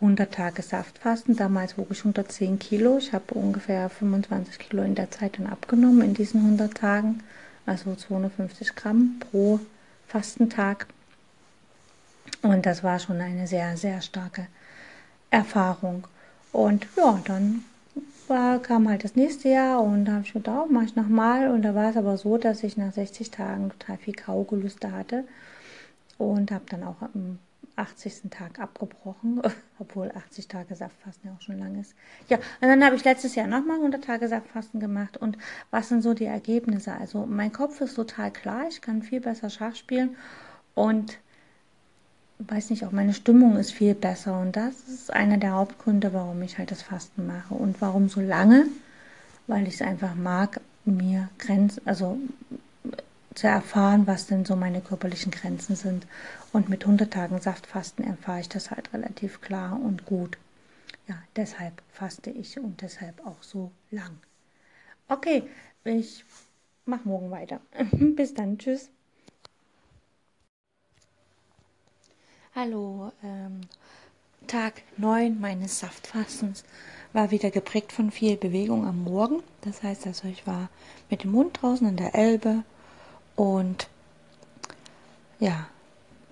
100 0.00 0.32
Tage 0.32 0.62
Saftfasten. 0.62 1.36
Damals 1.36 1.76
wog 1.76 1.88
ich 1.90 1.98
110 2.00 2.58
Kilo. 2.58 2.98
Ich 2.98 3.12
habe 3.12 3.34
ungefähr 3.34 3.88
25 3.88 4.58
Kilo 4.58 4.82
in 4.82 4.94
der 4.94 5.10
Zeit 5.10 5.38
dann 5.38 5.46
abgenommen 5.46 6.02
in 6.02 6.14
diesen 6.14 6.40
100 6.40 6.74
Tagen. 6.74 7.22
Also 7.66 7.94
250 7.94 8.76
Gramm 8.76 9.20
pro 9.20 9.60
Fastentag. 10.06 10.86
Und 12.42 12.64
das 12.66 12.84
war 12.84 12.98
schon 12.98 13.20
eine 13.20 13.46
sehr, 13.46 13.76
sehr 13.76 14.00
starke 14.00 14.46
Erfahrung. 15.30 16.06
Und 16.52 16.86
ja, 16.96 17.20
dann 17.24 17.64
war, 18.28 18.58
kam 18.60 18.88
halt 18.88 19.04
das 19.04 19.16
nächste 19.16 19.48
Jahr 19.48 19.82
und 19.82 20.04
da 20.04 20.12
habe 20.12 20.24
ich 20.24 20.32
gedacht, 20.32 20.66
oh, 20.68 20.72
mache 20.72 20.84
ich 20.84 20.96
nochmal. 20.96 21.50
Und 21.50 21.62
da 21.62 21.74
war 21.74 21.90
es 21.90 21.96
aber 21.96 22.16
so, 22.16 22.38
dass 22.38 22.62
ich 22.62 22.76
nach 22.76 22.92
60 22.92 23.30
Tagen 23.30 23.70
total 23.70 23.96
viel 23.98 24.14
Kaugelüste 24.14 24.92
hatte 24.92 25.24
und 26.18 26.50
habe 26.50 26.64
dann 26.68 26.84
auch 26.84 26.96
80. 27.78 28.30
Tag 28.30 28.58
abgebrochen, 28.58 29.40
obwohl 29.78 30.10
80 30.10 30.48
Tage 30.48 30.74
Saftfasten 30.74 31.30
ja 31.30 31.36
auch 31.36 31.40
schon 31.40 31.58
lang 31.58 31.80
ist. 31.80 31.94
Ja, 32.28 32.36
und 32.36 32.68
dann 32.68 32.84
habe 32.84 32.96
ich 32.96 33.04
letztes 33.04 33.34
Jahr 33.34 33.46
nochmal 33.46 33.76
100 33.76 34.04
Tage 34.04 34.28
Saftfasten 34.28 34.80
gemacht. 34.80 35.16
Und 35.16 35.38
was 35.70 35.88
sind 35.88 36.02
so 36.02 36.14
die 36.14 36.24
Ergebnisse? 36.24 36.92
Also 36.92 37.26
mein 37.26 37.52
Kopf 37.52 37.80
ist 37.80 37.94
total 37.94 38.30
klar, 38.30 38.66
ich 38.68 38.80
kann 38.80 39.02
viel 39.02 39.20
besser 39.20 39.50
Schach 39.50 39.76
spielen 39.76 40.16
und 40.74 41.18
weiß 42.38 42.70
nicht, 42.70 42.84
auch 42.84 42.92
meine 42.92 43.14
Stimmung 43.14 43.56
ist 43.56 43.72
viel 43.72 43.94
besser. 43.94 44.40
Und 44.40 44.56
das 44.56 44.88
ist 44.88 45.12
einer 45.12 45.38
der 45.38 45.52
Hauptgründe, 45.52 46.12
warum 46.12 46.40
ich 46.42 46.58
halt 46.58 46.70
das 46.70 46.82
Fasten 46.82 47.26
mache. 47.26 47.54
Und 47.54 47.80
warum 47.80 48.08
so 48.08 48.20
lange? 48.20 48.66
Weil 49.46 49.66
ich 49.66 49.74
es 49.74 49.82
einfach 49.82 50.14
mag, 50.14 50.60
mir 50.84 51.28
Grenzen, 51.38 51.82
also 51.86 52.18
zu 53.38 53.46
erfahren, 53.46 54.06
was 54.08 54.26
denn 54.26 54.44
so 54.44 54.56
meine 54.56 54.80
körperlichen 54.80 55.30
Grenzen 55.30 55.76
sind. 55.76 56.06
Und 56.52 56.68
mit 56.68 56.82
100 56.82 57.12
Tagen 57.12 57.40
Saftfasten 57.40 58.04
erfahre 58.04 58.40
ich 58.40 58.48
das 58.48 58.72
halt 58.72 58.92
relativ 58.92 59.40
klar 59.40 59.80
und 59.80 60.06
gut. 60.06 60.38
Ja, 61.06 61.16
deshalb 61.36 61.80
faste 61.92 62.30
ich 62.30 62.58
und 62.58 62.82
deshalb 62.82 63.24
auch 63.24 63.42
so 63.42 63.70
lang. 63.90 64.18
Okay, 65.08 65.44
ich 65.84 66.24
mache 66.84 67.08
morgen 67.08 67.30
weiter. 67.30 67.60
Bis 67.92 68.34
dann, 68.34 68.58
tschüss. 68.58 68.90
Hallo, 72.56 73.12
ähm, 73.22 73.60
Tag 74.48 74.82
9 74.96 75.38
meines 75.38 75.78
Saftfastens 75.78 76.64
war 77.12 77.30
wieder 77.30 77.50
geprägt 77.50 77.92
von 77.92 78.10
viel 78.10 78.36
Bewegung 78.36 78.84
am 78.84 79.04
Morgen. 79.04 79.44
Das 79.60 79.84
heißt 79.84 80.08
also, 80.08 80.26
ich 80.26 80.44
war 80.46 80.70
mit 81.08 81.22
dem 81.22 81.34
Hund 81.34 81.62
draußen 81.62 81.86
in 81.86 81.96
der 81.96 82.16
Elbe 82.16 82.64
und 83.38 83.86
ja, 85.38 85.68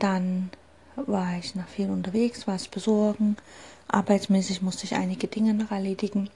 dann 0.00 0.50
war 0.96 1.38
ich 1.38 1.54
noch 1.54 1.68
viel 1.68 1.88
unterwegs, 1.88 2.48
was 2.48 2.66
besorgen. 2.66 3.36
Arbeitsmäßig 3.86 4.60
musste 4.60 4.86
ich 4.86 4.96
einige 4.96 5.28
Dinge 5.28 5.54
noch 5.54 5.70
erledigen. 5.70 6.30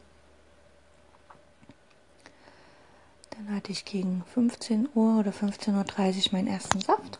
Dann 3.30 3.56
hatte 3.56 3.72
ich 3.72 3.84
gegen 3.84 4.22
15 4.32 4.90
Uhr 4.94 5.18
oder 5.18 5.32
15.30 5.32 6.26
Uhr 6.26 6.32
meinen 6.34 6.46
ersten 6.46 6.80
Saft. 6.80 7.18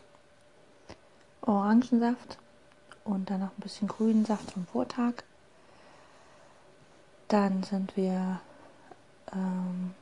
Orangensaft 1.41 2.37
und 3.03 3.29
dann 3.29 3.41
noch 3.41 3.49
ein 3.57 3.61
bisschen 3.61 3.89
grünen 3.89 4.23
Saft 4.23 4.49
vom 4.51 4.65
Vortag. 4.65 5.25
Dann 7.27 7.63
sind 7.63 7.97
wir 7.97 8.39
ähm, 9.33 9.93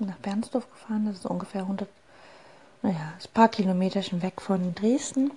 nach 0.00 0.16
Bernsdorf 0.16 0.68
gefahren, 0.68 1.06
das 1.06 1.18
ist 1.18 1.26
ungefähr 1.26 1.60
100 1.60 1.88
naja, 2.82 3.14
ein 3.16 3.32
paar 3.32 3.48
Kilometerchen 3.48 4.22
weg 4.22 4.40
von 4.40 4.74
Dresden 4.74 5.30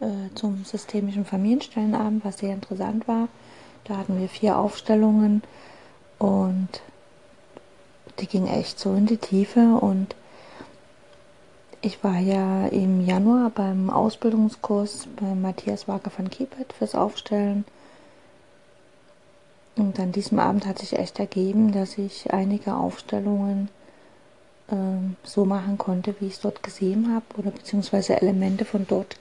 äh, 0.00 0.34
zum 0.34 0.64
systemischen 0.64 1.24
Familienstellenabend, 1.24 2.24
was 2.24 2.38
sehr 2.38 2.54
interessant 2.54 3.06
war. 3.08 3.28
Da 3.84 3.96
hatten 3.96 4.18
wir 4.18 4.28
vier 4.28 4.58
Aufstellungen 4.58 5.42
und 6.18 6.68
die 8.20 8.26
ging 8.26 8.46
echt 8.46 8.78
so 8.78 8.94
in 8.94 9.06
die 9.06 9.18
Tiefe 9.18 9.78
und 9.80 10.14
ich 11.80 12.02
war 12.02 12.18
ja 12.18 12.66
im 12.68 13.04
Januar 13.04 13.50
beim 13.50 13.90
Ausbildungskurs 13.90 15.06
bei 15.20 15.34
Matthias 15.34 15.86
Wager 15.86 16.08
von 16.08 16.30
Kiepert 16.30 16.72
fürs 16.72 16.94
Aufstellen. 16.94 17.66
Und 19.76 19.98
an 19.98 20.12
diesem 20.12 20.38
Abend 20.38 20.66
hat 20.66 20.78
sich 20.78 20.98
echt 20.98 21.18
ergeben, 21.18 21.72
dass 21.72 21.98
ich 21.98 22.32
einige 22.32 22.74
Aufstellungen 22.74 23.68
äh, 24.70 24.74
so 25.22 25.44
machen 25.44 25.78
konnte, 25.78 26.14
wie 26.20 26.26
ich 26.26 26.34
es 26.34 26.40
dort 26.40 26.62
gesehen 26.62 27.12
habe, 27.14 27.24
oder 27.38 27.50
beziehungsweise 27.50 28.20
Elemente 28.20 28.64
von 28.64 28.86
dort 28.86 29.16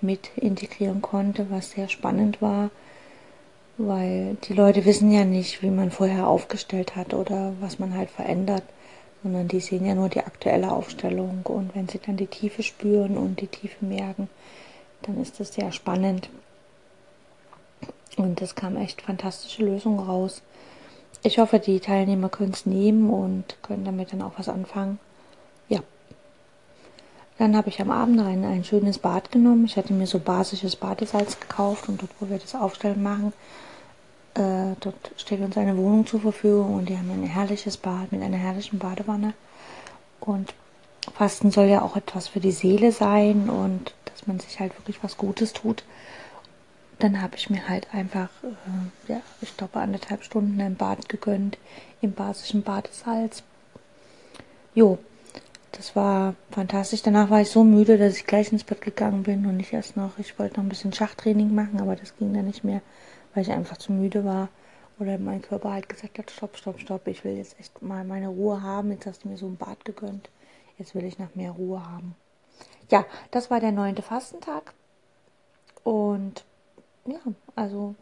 mit 0.00 0.30
integrieren 0.36 1.02
konnte, 1.02 1.46
was 1.50 1.70
sehr 1.72 1.88
spannend 1.88 2.40
war, 2.40 2.70
weil 3.76 4.36
die 4.44 4.54
Leute 4.54 4.84
wissen 4.84 5.10
ja 5.10 5.24
nicht, 5.24 5.62
wie 5.62 5.70
man 5.70 5.90
vorher 5.90 6.28
aufgestellt 6.28 6.96
hat 6.96 7.14
oder 7.14 7.52
was 7.60 7.78
man 7.78 7.94
halt 7.94 8.10
verändert 8.10 8.64
sondern 9.22 9.48
die 9.48 9.60
sehen 9.60 9.84
ja 9.84 9.94
nur 9.94 10.08
die 10.08 10.20
aktuelle 10.20 10.70
Aufstellung 10.70 11.42
und 11.44 11.74
wenn 11.74 11.88
sie 11.88 11.98
dann 11.98 12.16
die 12.16 12.26
Tiefe 12.26 12.62
spüren 12.62 13.16
und 13.16 13.40
die 13.40 13.46
Tiefe 13.46 13.84
merken, 13.84 14.28
dann 15.02 15.20
ist 15.20 15.40
das 15.40 15.54
sehr 15.54 15.72
spannend. 15.72 16.28
Und 18.16 18.40
es 18.42 18.54
kam 18.54 18.76
echt 18.76 19.02
fantastische 19.02 19.64
Lösungen 19.64 20.00
raus. 20.00 20.42
Ich 21.22 21.38
hoffe, 21.38 21.58
die 21.58 21.80
Teilnehmer 21.80 22.28
können 22.28 22.52
es 22.52 22.66
nehmen 22.66 23.10
und 23.10 23.56
können 23.62 23.84
damit 23.84 24.12
dann 24.12 24.22
auch 24.22 24.32
was 24.36 24.48
anfangen. 24.48 24.98
Ja. 25.68 25.80
Dann 27.38 27.56
habe 27.56 27.68
ich 27.68 27.80
am 27.80 27.90
Abend 27.90 28.20
ein, 28.20 28.44
ein 28.44 28.64
schönes 28.64 28.98
Bad 28.98 29.30
genommen. 29.32 29.64
Ich 29.64 29.76
hatte 29.76 29.92
mir 29.92 30.06
so 30.06 30.18
basisches 30.18 30.76
Badesalz 30.76 31.38
gekauft 31.40 31.88
und 31.88 32.00
dort, 32.00 32.10
wo 32.20 32.28
wir 32.28 32.38
das 32.38 32.54
Aufstellen 32.54 33.02
machen, 33.02 33.32
äh, 34.34 34.76
dort 34.80 35.12
steht 35.16 35.40
uns 35.40 35.56
eine 35.56 35.76
Wohnung 35.76 36.06
zur 36.06 36.20
Verfügung 36.20 36.74
und 36.74 36.88
die 36.88 36.96
haben 36.96 37.10
ein 37.10 37.24
herrliches 37.24 37.76
Bad 37.76 38.12
mit 38.12 38.22
einer 38.22 38.36
herrlichen 38.36 38.78
Badewanne. 38.78 39.34
Und 40.20 40.54
Fasten 41.14 41.50
soll 41.50 41.66
ja 41.66 41.82
auch 41.82 41.96
etwas 41.96 42.28
für 42.28 42.40
die 42.40 42.52
Seele 42.52 42.92
sein 42.92 43.50
und 43.50 43.94
dass 44.04 44.26
man 44.26 44.38
sich 44.38 44.60
halt 44.60 44.78
wirklich 44.78 45.02
was 45.02 45.16
Gutes 45.16 45.52
tut. 45.52 45.82
Dann 46.98 47.22
habe 47.22 47.36
ich 47.36 47.48
mir 47.48 47.68
halt 47.68 47.94
einfach, 47.94 48.28
äh, 48.42 49.12
ja, 49.12 49.20
ich 49.40 49.56
glaube, 49.56 49.78
anderthalb 49.78 50.24
Stunden 50.24 50.60
ein 50.60 50.74
Bad 50.74 51.08
gegönnt 51.08 51.58
im 52.00 52.12
basischen 52.12 52.62
Badesalz. 52.62 53.42
Jo, 54.74 54.98
das 55.72 55.94
war 55.94 56.34
fantastisch. 56.50 57.02
Danach 57.02 57.30
war 57.30 57.40
ich 57.40 57.50
so 57.50 57.62
müde, 57.62 57.98
dass 57.98 58.16
ich 58.16 58.26
gleich 58.26 58.50
ins 58.52 58.64
Bett 58.64 58.80
gegangen 58.80 59.22
bin 59.22 59.46
und 59.46 59.56
nicht 59.56 59.72
erst 59.72 59.96
noch, 59.96 60.18
ich 60.18 60.38
wollte 60.38 60.56
noch 60.56 60.64
ein 60.64 60.68
bisschen 60.68 60.92
Schachtraining 60.92 61.54
machen, 61.54 61.80
aber 61.80 61.94
das 61.94 62.16
ging 62.16 62.34
dann 62.34 62.46
nicht 62.46 62.64
mehr 62.64 62.82
weil 63.34 63.42
ich 63.42 63.52
einfach 63.52 63.76
zu 63.76 63.92
müde 63.92 64.24
war 64.24 64.48
oder 64.98 65.16
mein 65.16 65.42
Körper 65.42 65.70
halt 65.70 65.88
gesagt 65.88 66.18
hat, 66.18 66.30
stopp, 66.30 66.56
stopp, 66.56 66.80
stopp, 66.80 67.06
ich 67.06 67.24
will 67.24 67.36
jetzt 67.36 67.58
echt 67.60 67.80
mal 67.82 68.04
meine 68.04 68.26
Ruhe 68.26 68.62
haben. 68.62 68.90
Jetzt 68.90 69.06
hast 69.06 69.22
du 69.22 69.28
mir 69.28 69.36
so 69.36 69.46
ein 69.46 69.56
Bad 69.56 69.84
gegönnt. 69.84 70.28
Jetzt 70.76 70.96
will 70.96 71.04
ich 71.04 71.20
nach 71.20 71.34
mehr 71.36 71.52
Ruhe 71.52 71.84
haben. 71.84 72.16
Ja, 72.90 73.04
das 73.30 73.48
war 73.48 73.60
der 73.60 73.70
neunte 73.70 74.02
Fastentag. 74.02 74.74
Und 75.84 76.44
ja, 77.08 77.20
also 77.56 77.94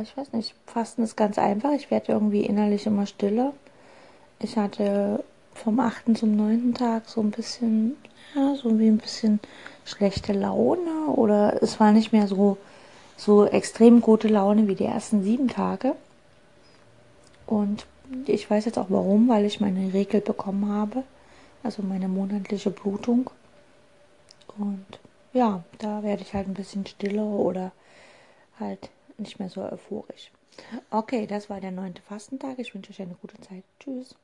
ich 0.00 0.16
weiß 0.16 0.32
nicht, 0.32 0.54
Fasten 0.66 1.02
ist 1.02 1.16
ganz 1.16 1.38
einfach. 1.38 1.72
Ich 1.72 1.90
werde 1.90 2.12
irgendwie 2.12 2.42
innerlich 2.44 2.86
immer 2.86 3.06
stiller. 3.06 3.52
Ich 4.40 4.56
hatte 4.56 5.24
vom 5.54 5.80
achten 5.80 6.16
zum 6.16 6.36
neunten 6.36 6.74
Tag 6.74 7.08
so 7.08 7.20
ein 7.20 7.30
bisschen, 7.30 7.96
ja, 8.34 8.54
so 8.54 8.78
wie 8.78 8.88
ein 8.88 8.98
bisschen 8.98 9.40
schlechte 9.84 10.32
Laune 10.32 11.06
oder 11.14 11.62
es 11.62 11.80
war 11.80 11.92
nicht 11.92 12.12
mehr 12.12 12.26
so 12.28 12.58
so 13.16 13.46
extrem 13.46 14.00
gute 14.00 14.28
Laune 14.28 14.68
wie 14.68 14.74
die 14.74 14.84
ersten 14.84 15.22
sieben 15.22 15.48
Tage. 15.48 15.94
Und 17.46 17.86
ich 18.26 18.48
weiß 18.48 18.66
jetzt 18.66 18.78
auch 18.78 18.90
warum, 18.90 19.28
weil 19.28 19.44
ich 19.44 19.60
meine 19.60 19.92
Regel 19.92 20.20
bekommen 20.20 20.68
habe, 20.70 21.02
also 21.62 21.82
meine 21.82 22.08
monatliche 22.08 22.70
Blutung. 22.70 23.30
Und 24.58 24.84
ja, 25.32 25.64
da 25.78 26.02
werde 26.02 26.22
ich 26.22 26.34
halt 26.34 26.48
ein 26.48 26.54
bisschen 26.54 26.86
stiller 26.86 27.24
oder 27.24 27.72
halt 28.58 28.90
nicht 29.18 29.38
mehr 29.38 29.48
so 29.48 29.62
euphorisch. 29.62 30.30
Okay, 30.90 31.26
das 31.26 31.50
war 31.50 31.60
der 31.60 31.70
neunte 31.70 32.02
Fastentag. 32.02 32.58
Ich 32.58 32.74
wünsche 32.74 32.90
euch 32.90 33.02
eine 33.02 33.14
gute 33.14 33.40
Zeit. 33.40 33.64
Tschüss. 33.80 34.14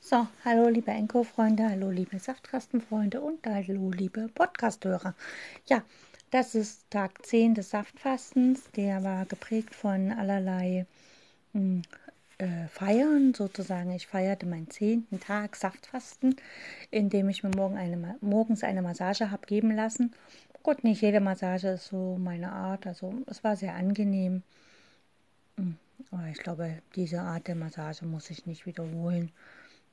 So, 0.00 0.26
hallo 0.44 0.68
liebe 0.68 0.90
Enko-Freunde, 0.90 1.68
hallo 1.68 1.90
liebe 1.90 2.18
Saftkastenfreunde 2.18 3.20
und 3.20 3.46
hallo 3.46 3.90
liebe 3.90 4.28
Podcasthörer. 4.34 5.14
Ja, 5.66 5.84
das 6.32 6.56
ist 6.56 6.90
Tag 6.90 7.24
10 7.24 7.54
des 7.54 7.70
Saftfastens. 7.70 8.64
Der 8.72 9.04
war 9.04 9.26
geprägt 9.26 9.76
von 9.76 10.10
allerlei 10.10 10.86
hm, 11.52 11.82
äh, 12.38 12.66
Feiern, 12.66 13.32
sozusagen. 13.32 13.92
Ich 13.92 14.08
feierte 14.08 14.44
meinen 14.44 14.68
zehnten 14.70 15.20
Tag 15.20 15.54
Saftfasten, 15.54 16.34
indem 16.90 17.28
ich 17.28 17.44
mir 17.44 17.52
morgen 17.54 17.76
eine, 17.76 18.16
morgens 18.20 18.64
eine 18.64 18.82
Massage 18.82 19.30
habe 19.30 19.46
geben 19.46 19.70
lassen. 19.70 20.12
Gut, 20.62 20.84
nicht 20.84 21.02
jede 21.02 21.20
Massage 21.20 21.68
ist 21.70 21.86
so 21.86 22.16
meine 22.18 22.52
Art. 22.52 22.86
Also 22.86 23.14
es 23.26 23.42
war 23.42 23.56
sehr 23.56 23.74
angenehm. 23.74 24.42
Hm, 25.56 25.76
aber 26.12 26.28
ich 26.28 26.38
glaube, 26.38 26.78
diese 26.94 27.20
Art 27.20 27.48
der 27.48 27.56
Massage 27.56 28.04
muss 28.06 28.30
ich 28.30 28.46
nicht 28.46 28.64
wiederholen. 28.64 29.32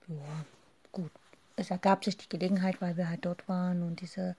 Ja, 0.07 0.45
gut. 0.91 1.11
Es 1.55 1.71
ergab 1.71 2.05
sich 2.05 2.17
die 2.17 2.29
Gelegenheit, 2.29 2.81
weil 2.81 2.97
wir 2.97 3.09
halt 3.09 3.25
dort 3.25 3.49
waren 3.49 3.83
und 3.83 4.01
diese 4.01 4.35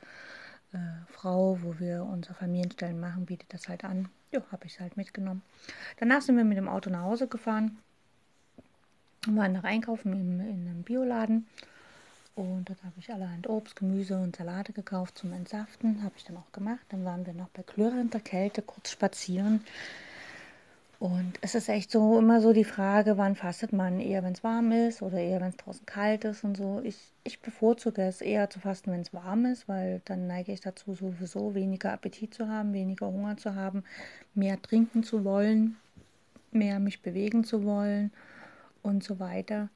äh, 0.72 0.78
Frau, 1.08 1.58
wo 1.62 1.78
wir 1.80 2.04
unsere 2.04 2.34
Familienstellen 2.34 2.98
machen, 3.00 3.26
bietet 3.26 3.52
das 3.52 3.68
halt 3.68 3.84
an. 3.84 4.08
Ja, 4.30 4.40
habe 4.52 4.66
ich 4.66 4.74
es 4.74 4.80
halt 4.80 4.96
mitgenommen. 4.96 5.42
Danach 5.98 6.22
sind 6.22 6.36
wir 6.36 6.44
mit 6.44 6.56
dem 6.56 6.68
Auto 6.68 6.90
nach 6.90 7.02
Hause 7.02 7.26
gefahren, 7.26 7.78
waren 9.26 9.52
nach 9.52 9.64
Einkaufen 9.64 10.12
im, 10.12 10.40
in 10.40 10.68
einem 10.68 10.82
Bioladen. 10.84 11.48
Und 12.34 12.68
dort 12.68 12.82
habe 12.84 12.94
ich 12.98 13.12
allerhand 13.12 13.48
Obst, 13.48 13.76
Gemüse 13.76 14.16
und 14.18 14.36
Salate 14.36 14.72
gekauft 14.72 15.18
zum 15.18 15.32
Entsaften. 15.32 16.02
Habe 16.02 16.14
ich 16.16 16.24
dann 16.24 16.36
auch 16.36 16.52
gemacht. 16.52 16.86
Dann 16.88 17.04
waren 17.04 17.26
wir 17.26 17.34
noch 17.34 17.48
bei 17.48 17.62
klirrender 17.62 18.20
Kälte 18.20 18.62
kurz 18.62 18.90
spazieren. 18.90 19.62
Und 21.00 21.32
es 21.40 21.54
ist 21.54 21.70
echt 21.70 21.90
so 21.90 22.18
immer 22.18 22.42
so 22.42 22.52
die 22.52 22.64
Frage, 22.64 23.16
wann 23.16 23.34
fastet 23.34 23.72
man? 23.72 24.00
Eher, 24.00 24.22
wenn 24.22 24.34
es 24.34 24.44
warm 24.44 24.70
ist 24.70 25.00
oder 25.00 25.16
eher, 25.16 25.40
wenn 25.40 25.48
es 25.48 25.56
draußen 25.56 25.86
kalt 25.86 26.24
ist 26.26 26.44
und 26.44 26.58
so. 26.58 26.82
Ich, 26.84 26.98
ich 27.24 27.40
bevorzuge 27.40 28.02
es 28.02 28.20
eher 28.20 28.50
zu 28.50 28.60
fasten, 28.60 28.92
wenn 28.92 29.00
es 29.00 29.14
warm 29.14 29.46
ist, 29.46 29.66
weil 29.66 30.02
dann 30.04 30.26
neige 30.26 30.52
ich 30.52 30.60
dazu, 30.60 30.92
sowieso 30.94 31.54
weniger 31.54 31.90
Appetit 31.94 32.34
zu 32.34 32.48
haben, 32.48 32.74
weniger 32.74 33.06
Hunger 33.06 33.38
zu 33.38 33.54
haben, 33.54 33.82
mehr 34.34 34.60
trinken 34.60 35.02
zu 35.02 35.24
wollen, 35.24 35.78
mehr 36.52 36.78
mich 36.80 37.00
bewegen 37.00 37.44
zu 37.44 37.64
wollen 37.64 38.12
und 38.82 39.02
so 39.02 39.18
weiter. 39.18 39.70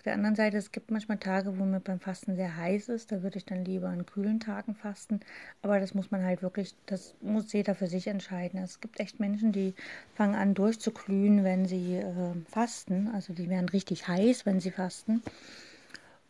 Auf 0.00 0.04
der 0.04 0.14
anderen 0.14 0.34
Seite, 0.34 0.56
es 0.56 0.72
gibt 0.72 0.90
manchmal 0.90 1.18
Tage, 1.18 1.58
wo 1.58 1.64
mir 1.66 1.78
beim 1.78 2.00
Fasten 2.00 2.34
sehr 2.34 2.56
heiß 2.56 2.88
ist. 2.88 3.12
Da 3.12 3.22
würde 3.22 3.36
ich 3.36 3.44
dann 3.44 3.66
lieber 3.66 3.90
an 3.90 4.06
kühlen 4.06 4.40
Tagen 4.40 4.74
fasten. 4.74 5.20
Aber 5.60 5.78
das 5.78 5.92
muss 5.92 6.10
man 6.10 6.24
halt 6.24 6.40
wirklich, 6.40 6.74
das 6.86 7.14
muss 7.20 7.52
jeder 7.52 7.74
für 7.74 7.86
sich 7.86 8.06
entscheiden. 8.06 8.58
Es 8.60 8.80
gibt 8.80 8.98
echt 8.98 9.20
Menschen, 9.20 9.52
die 9.52 9.74
fangen 10.14 10.36
an 10.36 10.54
durchzuglühen, 10.54 11.44
wenn 11.44 11.66
sie 11.66 11.96
äh, 11.96 12.32
fasten. 12.48 13.10
Also 13.12 13.34
die 13.34 13.50
werden 13.50 13.68
richtig 13.68 14.08
heiß, 14.08 14.46
wenn 14.46 14.58
sie 14.58 14.70
fasten. 14.70 15.22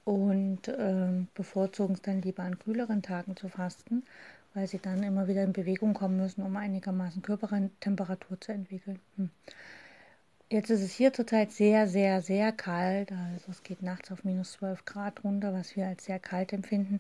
Und 0.04 0.66
äh, 0.66 1.24
bevorzugen 1.34 1.94
es 1.94 2.02
dann 2.02 2.22
lieber 2.22 2.42
an 2.42 2.58
kühleren 2.58 3.02
Tagen 3.02 3.36
zu 3.36 3.48
fasten, 3.48 4.02
weil 4.52 4.66
sie 4.66 4.80
dann 4.80 5.04
immer 5.04 5.28
wieder 5.28 5.44
in 5.44 5.52
Bewegung 5.52 5.94
kommen 5.94 6.16
müssen, 6.16 6.42
um 6.42 6.56
einigermaßen 6.56 7.22
Körpertemperatur 7.22 8.40
zu 8.40 8.50
entwickeln. 8.50 8.98
Hm. 9.16 9.30
Jetzt 10.52 10.69
ist 10.69 10.83
es 10.83 10.92
hier 10.92 11.12
zurzeit 11.12 11.52
sehr, 11.52 11.87
sehr, 11.87 12.23
sehr 12.23 12.50
kalt. 12.50 13.12
Also 13.12 13.52
es 13.52 13.62
geht 13.62 13.83
nachts 13.83 14.11
auf 14.11 14.25
minus 14.25 14.52
12 14.52 14.85
Grad 14.85 15.23
runter, 15.23 15.52
was 15.54 15.76
wir 15.76 15.87
als 15.87 16.07
sehr 16.07 16.19
kalt 16.19 16.52
empfinden. 16.52 16.99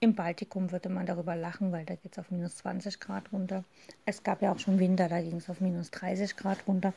Im 0.00 0.16
Baltikum 0.16 0.72
würde 0.72 0.88
man 0.88 1.06
darüber 1.06 1.36
lachen, 1.36 1.70
weil 1.70 1.84
da 1.84 1.94
geht 1.94 2.10
es 2.10 2.18
auf 2.18 2.32
minus 2.32 2.56
20 2.56 2.98
Grad 2.98 3.32
runter. 3.32 3.62
Es 4.04 4.24
gab 4.24 4.42
ja 4.42 4.50
auch 4.50 4.58
schon 4.58 4.80
Winter, 4.80 5.08
da 5.08 5.20
ging 5.20 5.36
es 5.36 5.48
auf 5.48 5.60
minus 5.60 5.92
30 5.92 6.36
Grad 6.36 6.58
runter. 6.66 6.92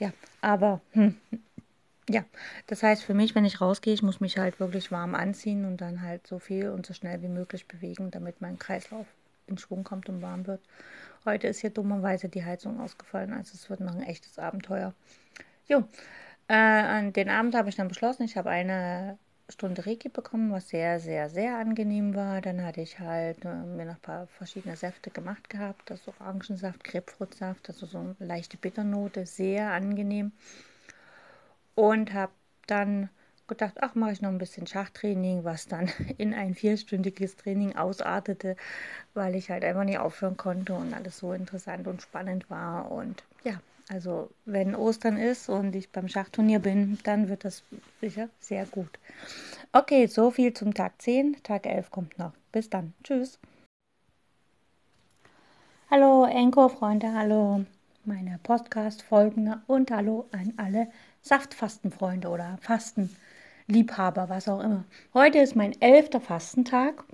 Ja, 0.00 0.12
aber 0.40 0.80
hm, 0.90 1.14
ja, 2.08 2.24
das 2.66 2.82
heißt 2.82 3.04
für 3.04 3.14
mich, 3.14 3.36
wenn 3.36 3.44
ich 3.44 3.60
rausgehe, 3.60 3.94
ich 3.94 4.02
muss 4.02 4.18
mich 4.18 4.38
halt 4.38 4.58
wirklich 4.58 4.90
warm 4.90 5.14
anziehen 5.14 5.66
und 5.66 5.80
dann 5.80 6.02
halt 6.02 6.26
so 6.26 6.40
viel 6.40 6.70
und 6.70 6.84
so 6.84 6.94
schnell 6.94 7.22
wie 7.22 7.28
möglich 7.28 7.68
bewegen, 7.68 8.10
damit 8.10 8.40
mein 8.40 8.58
Kreislauf 8.58 9.06
in 9.46 9.58
Schwung 9.58 9.84
kommt 9.84 10.08
und 10.08 10.20
warm 10.20 10.48
wird. 10.48 10.60
Heute 11.24 11.48
ist 11.48 11.60
hier 11.60 11.70
dummerweise 11.70 12.28
die 12.28 12.44
Heizung 12.44 12.80
ausgefallen, 12.80 13.32
also 13.32 13.52
es 13.54 13.70
wird 13.70 13.80
noch 13.80 13.94
ein 13.94 14.02
echtes 14.02 14.38
Abenteuer. 14.38 14.92
Jo, 15.66 15.84
äh, 16.48 16.54
an 16.54 17.14
den 17.14 17.30
Abend 17.30 17.54
habe 17.54 17.70
ich 17.70 17.76
dann 17.76 17.88
beschlossen, 17.88 18.24
ich 18.24 18.36
habe 18.36 18.50
eine 18.50 19.18
Stunde 19.48 19.86
Reiki 19.86 20.10
bekommen, 20.10 20.52
was 20.52 20.68
sehr, 20.68 21.00
sehr, 21.00 21.30
sehr 21.30 21.58
angenehm 21.58 22.14
war. 22.14 22.42
Dann 22.42 22.62
hatte 22.62 22.82
ich 22.82 22.98
halt 22.98 23.44
äh, 23.44 23.54
mir 23.54 23.86
noch 23.86 23.94
ein 23.94 24.00
paar 24.00 24.26
verschiedene 24.26 24.76
Säfte 24.76 25.10
gemacht 25.10 25.48
gehabt, 25.48 25.88
das 25.88 26.06
Orangensaft, 26.08 26.84
Grapefruitsaft, 26.84 27.68
also 27.70 27.86
so 27.86 27.98
eine 27.98 28.16
leichte 28.18 28.58
Bitternote, 28.58 29.24
sehr 29.24 29.72
angenehm. 29.72 30.32
Und 31.74 32.12
habe 32.12 32.32
dann 32.66 33.08
gedacht, 33.46 33.74
ach, 33.80 33.94
mache 33.94 34.12
ich 34.12 34.22
noch 34.22 34.30
ein 34.30 34.38
bisschen 34.38 34.66
Schachtraining, 34.66 35.44
was 35.44 35.66
dann 35.66 35.90
in 36.18 36.34
ein 36.34 36.54
vierstündiges 36.54 37.36
Training 37.36 37.76
ausartete, 37.76 38.56
weil 39.14 39.34
ich 39.34 39.50
halt 39.50 39.64
einfach 39.64 39.84
nicht 39.84 39.98
aufhören 39.98 40.36
konnte 40.36 40.74
und 40.74 40.94
alles 40.94 41.18
so 41.18 41.32
interessant 41.32 41.86
und 41.86 42.02
spannend 42.02 42.48
war. 42.50 42.90
Und 42.90 43.22
ja, 43.44 43.60
Also 43.90 44.30
wenn 44.46 44.74
Ostern 44.74 45.16
ist 45.18 45.48
und 45.48 45.76
ich 45.76 45.90
beim 45.90 46.08
Schachturnier 46.08 46.58
bin, 46.58 46.98
dann 47.04 47.28
wird 47.28 47.44
das 47.44 47.62
sicher 48.00 48.28
sehr 48.40 48.66
gut. 48.66 48.98
Okay, 49.72 50.06
so 50.06 50.30
viel 50.30 50.54
zum 50.54 50.72
Tag 50.72 51.00
10. 51.02 51.42
Tag 51.42 51.66
11 51.66 51.90
kommt 51.90 52.18
noch. 52.18 52.32
Bis 52.52 52.70
dann. 52.70 52.94
Tschüss. 53.02 53.38
Hallo 55.90 56.24
Enko-Freunde, 56.24 57.12
hallo 57.12 57.64
meine 58.06 58.38
Podcast-Folgen 58.42 59.62
und 59.66 59.90
hallo 59.90 60.28
an 60.32 60.52
alle 60.56 60.88
Saftfastenfreunde 61.22 62.28
oder 62.28 62.58
Fastenliebhaber, 63.66 64.28
was 64.28 64.48
auch 64.48 64.60
immer. 64.60 64.84
Heute 65.14 65.38
ist 65.38 65.56
mein 65.56 65.80
elfter 65.80 66.20
Fastentag 66.20 67.04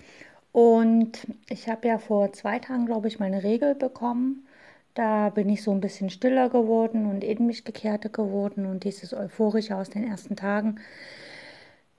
und 0.52 1.26
ich 1.48 1.68
habe 1.68 1.88
ja 1.88 1.98
vor 1.98 2.32
zwei 2.32 2.58
Tagen, 2.58 2.86
glaube 2.86 3.08
ich, 3.08 3.18
meine 3.18 3.42
Regel 3.42 3.74
bekommen. 3.74 4.46
Da 4.94 5.30
bin 5.30 5.48
ich 5.48 5.62
so 5.62 5.70
ein 5.70 5.80
bisschen 5.80 6.10
stiller 6.10 6.48
geworden 6.48 7.06
und 7.06 7.22
in 7.22 7.46
mich 7.46 7.64
gekehrter 7.64 8.08
geworden 8.08 8.66
und 8.66 8.84
dieses 8.84 9.14
Euphorische 9.14 9.76
aus 9.76 9.90
den 9.90 10.04
ersten 10.04 10.36
Tagen 10.36 10.80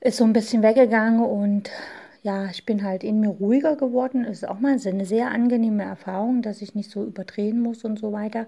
ist 0.01 0.17
so 0.17 0.23
ein 0.25 0.33
bisschen 0.33 0.63
weggegangen 0.63 1.21
und 1.23 1.69
ja, 2.23 2.47
ich 2.47 2.65
bin 2.65 2.83
halt 2.83 3.03
in 3.03 3.19
mir 3.19 3.29
ruhiger 3.29 3.75
geworden. 3.75 4.25
Es 4.25 4.39
ist 4.39 4.49
auch 4.49 4.59
mal 4.59 4.77
eine 4.85 5.05
sehr 5.05 5.31
angenehme 5.31 5.83
Erfahrung, 5.83 6.41
dass 6.41 6.61
ich 6.61 6.75
nicht 6.75 6.91
so 6.91 7.03
überdrehen 7.03 7.61
muss 7.61 7.83
und 7.83 7.97
so 7.99 8.11
weiter. 8.11 8.47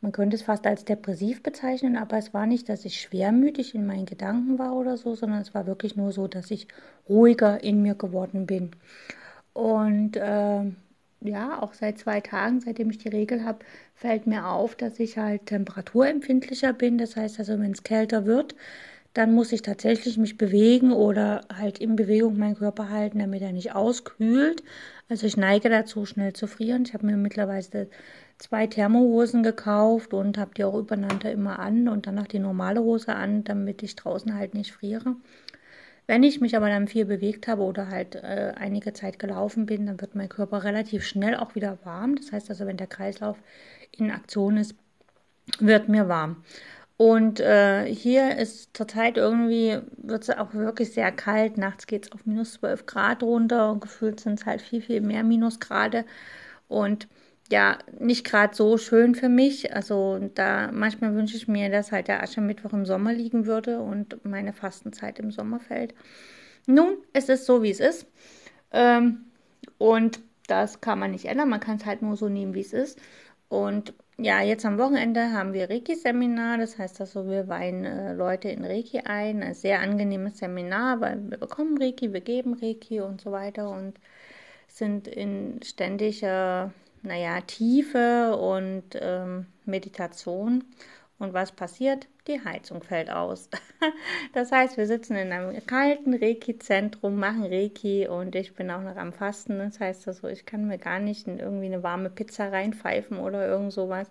Man 0.00 0.12
könnte 0.12 0.36
es 0.36 0.42
fast 0.42 0.66
als 0.66 0.84
depressiv 0.84 1.42
bezeichnen, 1.42 1.96
aber 1.96 2.16
es 2.16 2.32
war 2.32 2.46
nicht, 2.46 2.68
dass 2.68 2.84
ich 2.86 3.00
schwermütig 3.00 3.74
in 3.74 3.86
meinen 3.86 4.06
Gedanken 4.06 4.58
war 4.58 4.74
oder 4.74 4.96
so, 4.96 5.14
sondern 5.14 5.40
es 5.42 5.54
war 5.54 5.66
wirklich 5.66 5.96
nur 5.96 6.12
so, 6.12 6.26
dass 6.26 6.50
ich 6.50 6.68
ruhiger 7.08 7.62
in 7.62 7.82
mir 7.82 7.94
geworden 7.94 8.46
bin. 8.46 8.70
Und 9.52 10.16
äh, 10.16 10.62
ja, 11.22 11.62
auch 11.62 11.74
seit 11.74 11.98
zwei 11.98 12.20
Tagen, 12.20 12.60
seitdem 12.60 12.90
ich 12.90 12.98
die 12.98 13.08
Regel 13.08 13.44
habe, 13.44 13.58
fällt 13.94 14.26
mir 14.26 14.46
auf, 14.46 14.74
dass 14.74 14.98
ich 15.00 15.18
halt 15.18 15.46
temperaturempfindlicher 15.46 16.72
bin. 16.72 16.96
Das 16.98 17.16
heißt 17.16 17.38
also, 17.38 17.58
wenn 17.60 17.72
es 17.72 17.82
kälter 17.82 18.24
wird, 18.26 18.54
dann 19.14 19.34
muss 19.34 19.52
ich 19.52 19.62
tatsächlich 19.62 20.18
mich 20.18 20.38
bewegen 20.38 20.92
oder 20.92 21.42
halt 21.54 21.78
in 21.78 21.96
Bewegung 21.96 22.38
meinen 22.38 22.56
Körper 22.56 22.90
halten, 22.90 23.18
damit 23.18 23.42
er 23.42 23.52
nicht 23.52 23.74
auskühlt. 23.74 24.62
Also 25.08 25.26
ich 25.26 25.36
neige 25.36 25.68
dazu, 25.68 26.06
schnell 26.06 26.32
zu 26.32 26.46
frieren. 26.46 26.84
Ich 26.86 26.94
habe 26.94 27.06
mir 27.06 27.16
mittlerweile 27.16 27.88
zwei 28.40 28.66
Thermohosen 28.66 29.42
gekauft 29.42 30.14
und 30.14 30.38
habe 30.38 30.52
die 30.56 30.64
auch 30.64 30.74
übereinander 30.74 31.30
immer 31.30 31.58
an 31.58 31.88
und 31.88 32.06
dann 32.06 32.16
noch 32.16 32.26
die 32.26 32.38
normale 32.38 32.80
Hose 32.80 33.14
an, 33.14 33.44
damit 33.44 33.82
ich 33.82 33.96
draußen 33.96 34.34
halt 34.34 34.54
nicht 34.54 34.72
friere. 34.72 35.14
Wenn 36.06 36.22
ich 36.24 36.40
mich 36.40 36.56
aber 36.56 36.68
dann 36.68 36.88
viel 36.88 37.04
bewegt 37.04 37.46
habe 37.46 37.62
oder 37.62 37.88
halt 37.88 38.16
äh, 38.16 38.54
einige 38.56 38.92
Zeit 38.94 39.18
gelaufen 39.18 39.66
bin, 39.66 39.86
dann 39.86 40.00
wird 40.00 40.16
mein 40.16 40.28
Körper 40.28 40.64
relativ 40.64 41.04
schnell 41.04 41.36
auch 41.36 41.54
wieder 41.54 41.78
warm. 41.84 42.16
Das 42.16 42.32
heißt 42.32 42.50
also, 42.50 42.66
wenn 42.66 42.78
der 42.78 42.88
Kreislauf 42.88 43.36
in 43.96 44.10
Aktion 44.10 44.56
ist, 44.56 44.74
wird 45.60 45.88
mir 45.88 46.08
warm. 46.08 46.42
Und 46.96 47.40
äh, 47.40 47.86
hier 47.86 48.36
ist 48.38 48.76
zurzeit 48.76 49.18
irgendwie, 49.18 49.78
wird 49.98 50.22
es 50.22 50.30
auch 50.30 50.52
wirklich 50.54 50.92
sehr 50.92 51.12
kalt. 51.12 51.58
Nachts 51.58 51.86
geht 51.86 52.06
es 52.06 52.12
auf 52.12 52.26
minus 52.26 52.54
12 52.54 52.86
Grad 52.86 53.22
runter 53.22 53.70
und 53.70 53.80
gefühlt 53.80 54.20
sind 54.20 54.40
es 54.40 54.46
halt 54.46 54.62
viel, 54.62 54.82
viel 54.82 55.02
mehr 55.02 55.24
Minusgrade. 55.24 56.04
Und 56.68 57.06
ja, 57.50 57.78
nicht 57.98 58.24
gerade 58.24 58.54
so 58.54 58.78
schön 58.78 59.14
für 59.14 59.28
mich. 59.28 59.74
Also 59.74 60.18
da 60.34 60.70
manchmal 60.72 61.14
wünsche 61.14 61.36
ich 61.36 61.48
mir, 61.48 61.70
dass 61.70 61.92
halt 61.92 62.08
der 62.08 62.22
Aschermittwoch 62.22 62.72
im 62.72 62.86
Sommer 62.86 63.12
liegen 63.12 63.46
würde 63.46 63.80
und 63.80 64.24
meine 64.24 64.52
Fastenzeit 64.52 65.18
im 65.18 65.30
Sommer 65.30 65.60
fällt. 65.60 65.94
Nun, 66.66 66.98
es 67.12 67.28
ist 67.28 67.46
so, 67.46 67.62
wie 67.62 67.70
es 67.70 67.80
ist. 67.80 68.06
Ähm, 68.72 69.26
und 69.78 70.20
das 70.46 70.80
kann 70.80 70.98
man 70.98 71.12
nicht 71.12 71.26
ändern. 71.26 71.48
Man 71.48 71.60
kann 71.60 71.76
es 71.76 71.86
halt 71.86 72.02
nur 72.02 72.16
so 72.16 72.28
nehmen, 72.28 72.54
wie 72.54 72.60
es 72.60 72.72
ist. 72.72 73.00
Und 73.48 73.94
ja, 74.18 74.42
jetzt 74.42 74.66
am 74.66 74.78
Wochenende 74.78 75.32
haben 75.32 75.52
wir 75.52 75.70
Reiki-Seminar. 75.70 76.58
Das 76.58 76.78
heißt 76.78 77.00
also, 77.00 77.26
wir 77.28 77.48
weihen 77.48 77.84
äh, 77.84 78.12
Leute 78.14 78.48
in 78.50 78.64
Reiki 78.64 79.00
ein. 79.00 79.42
Ein 79.42 79.54
sehr 79.54 79.80
angenehmes 79.80 80.38
Seminar, 80.38 81.00
weil 81.00 81.18
wir 81.30 81.38
bekommen 81.38 81.78
Reiki, 81.78 82.12
wir 82.12 82.20
geben 82.20 82.54
Reiki 82.54 83.00
und 83.00 83.20
so 83.20 83.32
weiter 83.32 83.70
und 83.70 83.98
sind 84.68 85.08
in 85.08 85.60
ständiger, 85.64 86.72
naja, 87.02 87.40
Tiefe 87.42 88.36
und 88.36 88.84
ähm, 88.94 89.46
Meditation. 89.64 90.64
Und 91.18 91.34
was 91.34 91.52
passiert? 91.52 92.08
Die 92.26 92.42
Heizung 92.44 92.82
fällt 92.82 93.10
aus. 93.10 93.48
Das 94.34 94.52
heißt, 94.52 94.76
wir 94.76 94.86
sitzen 94.86 95.16
in 95.16 95.32
einem 95.32 95.66
kalten 95.66 96.14
Reiki-Zentrum, 96.14 97.16
machen 97.16 97.44
Reiki 97.44 98.06
und 98.06 98.34
ich 98.34 98.54
bin 98.54 98.70
auch 98.70 98.82
noch 98.82 98.96
am 98.96 99.12
Fasten. 99.12 99.58
Das 99.58 99.80
heißt 99.80 100.06
also, 100.08 100.28
ich 100.28 100.44
kann 100.46 100.66
mir 100.66 100.78
gar 100.78 100.98
nicht 100.98 101.26
in 101.26 101.38
irgendwie 101.38 101.66
eine 101.66 101.82
warme 101.82 102.10
Pizza 102.10 102.52
reinpfeifen 102.52 103.18
oder 103.18 103.46
irgend 103.48 103.72
sowas. 103.72 104.08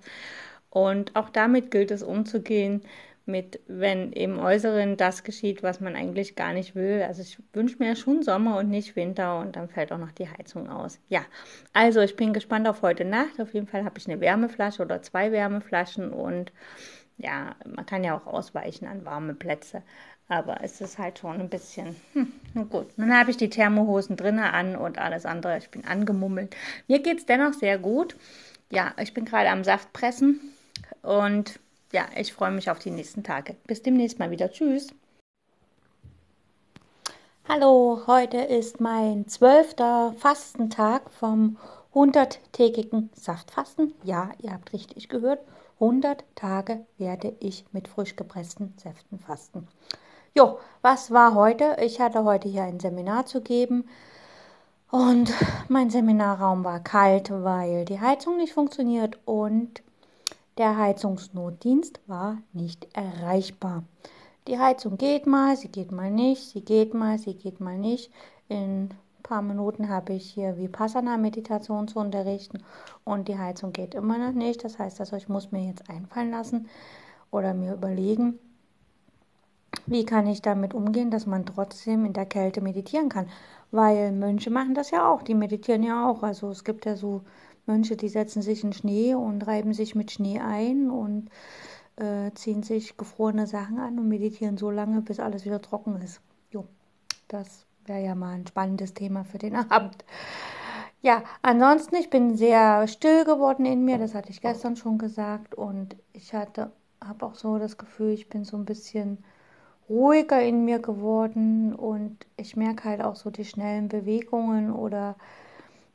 Und 0.71 1.15
auch 1.15 1.29
damit 1.29 1.71
gilt 1.71 1.91
es 1.91 2.03
umzugehen, 2.03 2.81
mit, 3.25 3.59
wenn 3.67 4.11
im 4.11 4.39
Äußeren 4.39 4.97
das 4.97 5.23
geschieht, 5.23 5.63
was 5.63 5.79
man 5.79 5.95
eigentlich 5.95 6.35
gar 6.35 6.53
nicht 6.53 6.75
will. 6.75 7.03
Also 7.07 7.21
ich 7.21 7.37
wünsche 7.53 7.77
mir 7.79 7.95
schon 7.95 8.23
Sommer 8.23 8.57
und 8.57 8.69
nicht 8.69 8.95
Winter 8.95 9.39
und 9.39 9.55
dann 9.55 9.69
fällt 9.69 9.91
auch 9.91 9.97
noch 9.97 10.11
die 10.11 10.27
Heizung 10.27 10.69
aus. 10.69 10.99
Ja, 11.09 11.21
also 11.73 12.01
ich 12.01 12.15
bin 12.15 12.33
gespannt 12.33 12.67
auf 12.67 12.81
heute 12.81 13.05
Nacht. 13.05 13.39
Auf 13.39 13.53
jeden 13.53 13.67
Fall 13.67 13.85
habe 13.85 13.99
ich 13.99 14.07
eine 14.07 14.19
Wärmeflasche 14.19 14.81
oder 14.81 15.01
zwei 15.01 15.31
Wärmeflaschen 15.31 16.11
und 16.11 16.51
ja, 17.17 17.55
man 17.65 17.85
kann 17.85 18.03
ja 18.03 18.17
auch 18.17 18.25
ausweichen 18.25 18.87
an 18.87 19.05
warme 19.05 19.33
Plätze. 19.33 19.83
Aber 20.29 20.63
es 20.63 20.79
ist 20.79 20.99
halt 20.99 21.19
schon 21.19 21.39
ein 21.41 21.49
bisschen, 21.49 21.95
hm, 22.13 22.31
gut. 22.69 22.87
Dann 22.97 23.13
habe 23.13 23.31
ich 23.31 23.37
die 23.37 23.49
Thermohosen 23.49 24.15
drinnen 24.15 24.39
an 24.43 24.75
und 24.75 24.99
alles 24.99 25.25
andere. 25.25 25.57
Ich 25.57 25.69
bin 25.69 25.85
angemummelt. 25.85 26.55
Mir 26.87 26.99
geht 26.99 27.17
es 27.17 27.25
dennoch 27.25 27.53
sehr 27.53 27.79
gut. 27.79 28.15
Ja, 28.71 28.93
ich 29.01 29.13
bin 29.15 29.25
gerade 29.25 29.49
am 29.49 29.63
Saft 29.63 29.91
pressen 29.91 30.39
und 31.01 31.59
ja, 31.91 32.05
ich 32.15 32.33
freue 32.33 32.51
mich 32.51 32.69
auf 32.69 32.79
die 32.79 32.91
nächsten 32.91 33.23
Tage. 33.23 33.55
Bis 33.65 33.81
demnächst 33.81 34.19
mal 34.19 34.31
wieder. 34.31 34.51
Tschüss. 34.51 34.89
Hallo, 37.47 38.03
heute 38.05 38.37
ist 38.37 38.79
mein 38.79 39.27
zwölfter 39.27 40.13
Fastentag 40.19 41.09
vom 41.11 41.57
100-tägigen 41.95 43.09
Saftfasten. 43.15 43.93
Ja, 44.03 44.29
ihr 44.39 44.53
habt 44.53 44.71
richtig 44.71 45.09
gehört. 45.09 45.39
100 45.79 46.23
Tage 46.35 46.85
werde 46.97 47.35
ich 47.39 47.65
mit 47.71 47.87
frisch 47.87 48.15
gepressten 48.15 48.73
Säften 48.77 49.17
fasten. 49.17 49.67
Jo, 50.35 50.59
was 50.83 51.11
war 51.11 51.33
heute? 51.33 51.77
Ich 51.81 51.99
hatte 51.99 52.23
heute 52.23 52.47
hier 52.47 52.63
ein 52.63 52.79
Seminar 52.79 53.25
zu 53.25 53.41
geben 53.41 53.89
und 54.91 55.33
mein 55.69 55.89
Seminarraum 55.89 56.63
war 56.63 56.81
kalt, 56.81 57.31
weil 57.31 57.85
die 57.85 57.99
Heizung 57.99 58.37
nicht 58.37 58.53
funktioniert 58.53 59.17
und 59.25 59.81
der 60.59 60.77
Heizungsnotdienst 60.77 62.01
war 62.05 62.37
nicht 62.53 62.87
erreichbar. 62.93 63.83
Die 64.47 64.59
Heizung 64.59 64.97
geht 64.97 65.25
mal, 65.25 65.57
sie 65.57 65.69
geht 65.69 65.91
mal 65.91 66.11
nicht, 66.11 66.49
sie 66.49 66.61
geht 66.61 66.93
mal, 66.93 67.17
sie 67.17 67.33
geht 67.33 67.59
mal 67.59 67.77
nicht. 67.77 68.11
In 68.49 68.89
paar 69.23 69.41
Minuten 69.41 69.89
habe 69.89 70.13
ich 70.13 70.29
hier 70.29 70.57
Vipassana-Meditation 70.57 71.87
zu 71.87 71.99
unterrichten 71.99 72.63
und 73.05 73.27
die 73.27 73.37
Heizung 73.37 73.71
geht 73.73 73.93
immer 73.93 74.17
noch 74.17 74.33
nicht. 74.33 74.63
Das 74.63 74.79
heißt 74.79 74.99
also, 74.99 75.15
ich 75.15 75.29
muss 75.29 75.51
mir 75.51 75.65
jetzt 75.65 75.89
einfallen 75.89 76.31
lassen 76.31 76.67
oder 77.31 77.53
mir 77.53 77.73
überlegen, 77.73 78.39
wie 79.85 80.03
kann 80.03 80.27
ich 80.27 80.41
damit 80.41 80.73
umgehen, 80.73 81.11
dass 81.11 81.25
man 81.25 81.45
trotzdem 81.45 82.05
in 82.05 82.13
der 82.13 82.25
Kälte 82.25 82.61
meditieren 82.61 83.09
kann. 83.09 83.27
Weil 83.71 84.11
Mönche 84.11 84.49
machen 84.49 84.73
das 84.73 84.89
ja 84.89 85.07
auch, 85.07 85.21
die 85.21 85.35
meditieren 85.35 85.83
ja 85.83 86.09
auch. 86.09 86.23
Also 86.23 86.49
es 86.49 86.63
gibt 86.63 86.85
ja 86.85 86.95
so 86.95 87.21
Mönche, 87.69 87.95
die 87.95 88.09
setzen 88.09 88.41
sich 88.41 88.63
in 88.63 88.73
Schnee 88.73 89.13
und 89.13 89.45
reiben 89.45 89.73
sich 89.73 89.93
mit 89.93 90.11
Schnee 90.11 90.39
ein 90.39 90.89
und 90.89 91.29
äh, 91.97 92.31
ziehen 92.33 92.63
sich 92.63 92.97
gefrorene 92.97 93.45
Sachen 93.45 93.77
an 93.77 93.99
und 93.99 94.07
meditieren 94.07 94.57
so 94.57 94.71
lange, 94.71 95.01
bis 95.01 95.19
alles 95.19 95.45
wieder 95.45 95.61
trocken 95.61 96.01
ist. 96.01 96.19
Jo, 96.49 96.65
das 97.27 97.65
wäre 97.85 98.03
ja 98.03 98.15
mal 98.15 98.33
ein 98.33 98.47
spannendes 98.47 98.93
Thema 98.93 99.23
für 99.23 99.37
den 99.37 99.55
Abend. 99.69 100.03
Ja, 101.01 101.23
ansonsten, 101.43 101.95
ich 101.95 102.09
bin 102.09 102.35
sehr 102.35 102.87
still 102.87 103.23
geworden 103.23 103.65
in 103.65 103.85
mir, 103.85 103.97
das 103.97 104.15
hatte 104.15 104.31
ich 104.31 104.41
gestern 104.41 104.75
schon 104.75 104.97
gesagt. 104.97 105.55
Und 105.55 105.95
ich 106.11 106.33
hatte, 106.33 106.71
habe 107.01 107.25
auch 107.25 107.35
so 107.35 107.57
das 107.59 107.77
Gefühl, 107.77 108.11
ich 108.11 108.29
bin 108.29 108.43
so 108.43 108.57
ein 108.57 108.65
bisschen 108.65 109.23
ruhiger 109.87 110.41
in 110.41 110.65
mir 110.65 110.79
geworden 110.79 111.73
und 111.73 112.25
ich 112.37 112.55
merke 112.55 112.89
halt 112.89 113.01
auch 113.01 113.15
so 113.15 113.29
die 113.29 113.45
schnellen 113.45 113.89
Bewegungen 113.89 114.71
oder 114.71 115.15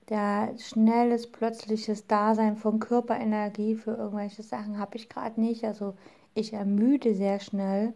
der 0.08 0.54
schnelles, 0.58 1.30
plötzliches 1.30 2.06
Dasein 2.06 2.56
von 2.56 2.78
Körperenergie 2.80 3.74
für 3.76 3.92
irgendwelche 3.92 4.42
Sachen 4.42 4.78
habe 4.78 4.96
ich 4.96 5.08
gerade 5.08 5.40
nicht. 5.40 5.64
Also 5.64 5.94
ich 6.34 6.52
ermüde 6.52 7.14
sehr 7.14 7.40
schnell 7.40 7.94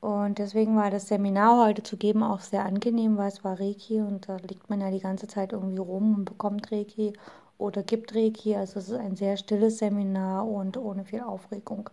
und 0.00 0.38
deswegen 0.38 0.76
war 0.76 0.90
das 0.90 1.08
Seminar 1.08 1.66
heute 1.66 1.82
zu 1.82 1.96
geben 1.96 2.22
auch 2.22 2.40
sehr 2.40 2.64
angenehm, 2.64 3.16
weil 3.16 3.28
es 3.28 3.44
war 3.44 3.58
Reiki 3.58 4.00
und 4.00 4.28
da 4.28 4.36
liegt 4.36 4.70
man 4.70 4.80
ja 4.80 4.90
die 4.90 5.00
ganze 5.00 5.26
Zeit 5.26 5.52
irgendwie 5.52 5.78
rum 5.78 6.14
und 6.16 6.24
bekommt 6.26 6.70
Reiki 6.70 7.12
oder 7.58 7.82
gibt 7.82 8.14
Reiki. 8.14 8.54
Also 8.56 8.78
es 8.78 8.88
ist 8.88 8.94
ein 8.96 9.16
sehr 9.16 9.36
stilles 9.36 9.78
Seminar 9.78 10.46
und 10.46 10.76
ohne 10.76 11.04
viel 11.04 11.20
Aufregung. 11.22 11.90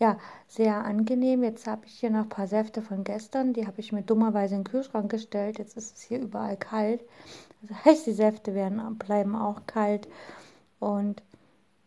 Ja, 0.00 0.16
sehr 0.46 0.84
angenehm. 0.84 1.42
Jetzt 1.42 1.66
habe 1.66 1.86
ich 1.86 1.98
hier 1.98 2.10
noch 2.10 2.22
ein 2.22 2.28
paar 2.28 2.46
Säfte 2.46 2.82
von 2.82 3.02
gestern. 3.02 3.52
Die 3.52 3.66
habe 3.66 3.80
ich 3.80 3.92
mir 3.92 4.02
dummerweise 4.02 4.54
in 4.54 4.62
den 4.62 4.70
Kühlschrank 4.70 5.10
gestellt. 5.10 5.58
Jetzt 5.58 5.76
ist 5.76 5.96
es 5.96 6.02
hier 6.02 6.20
überall 6.20 6.56
kalt. 6.56 7.02
Das 7.60 7.84
heißt, 7.84 8.06
die 8.06 8.12
Säfte 8.12 8.54
werden, 8.54 8.98
bleiben 8.98 9.34
auch 9.34 9.62
kalt. 9.66 10.06
Und 10.78 11.22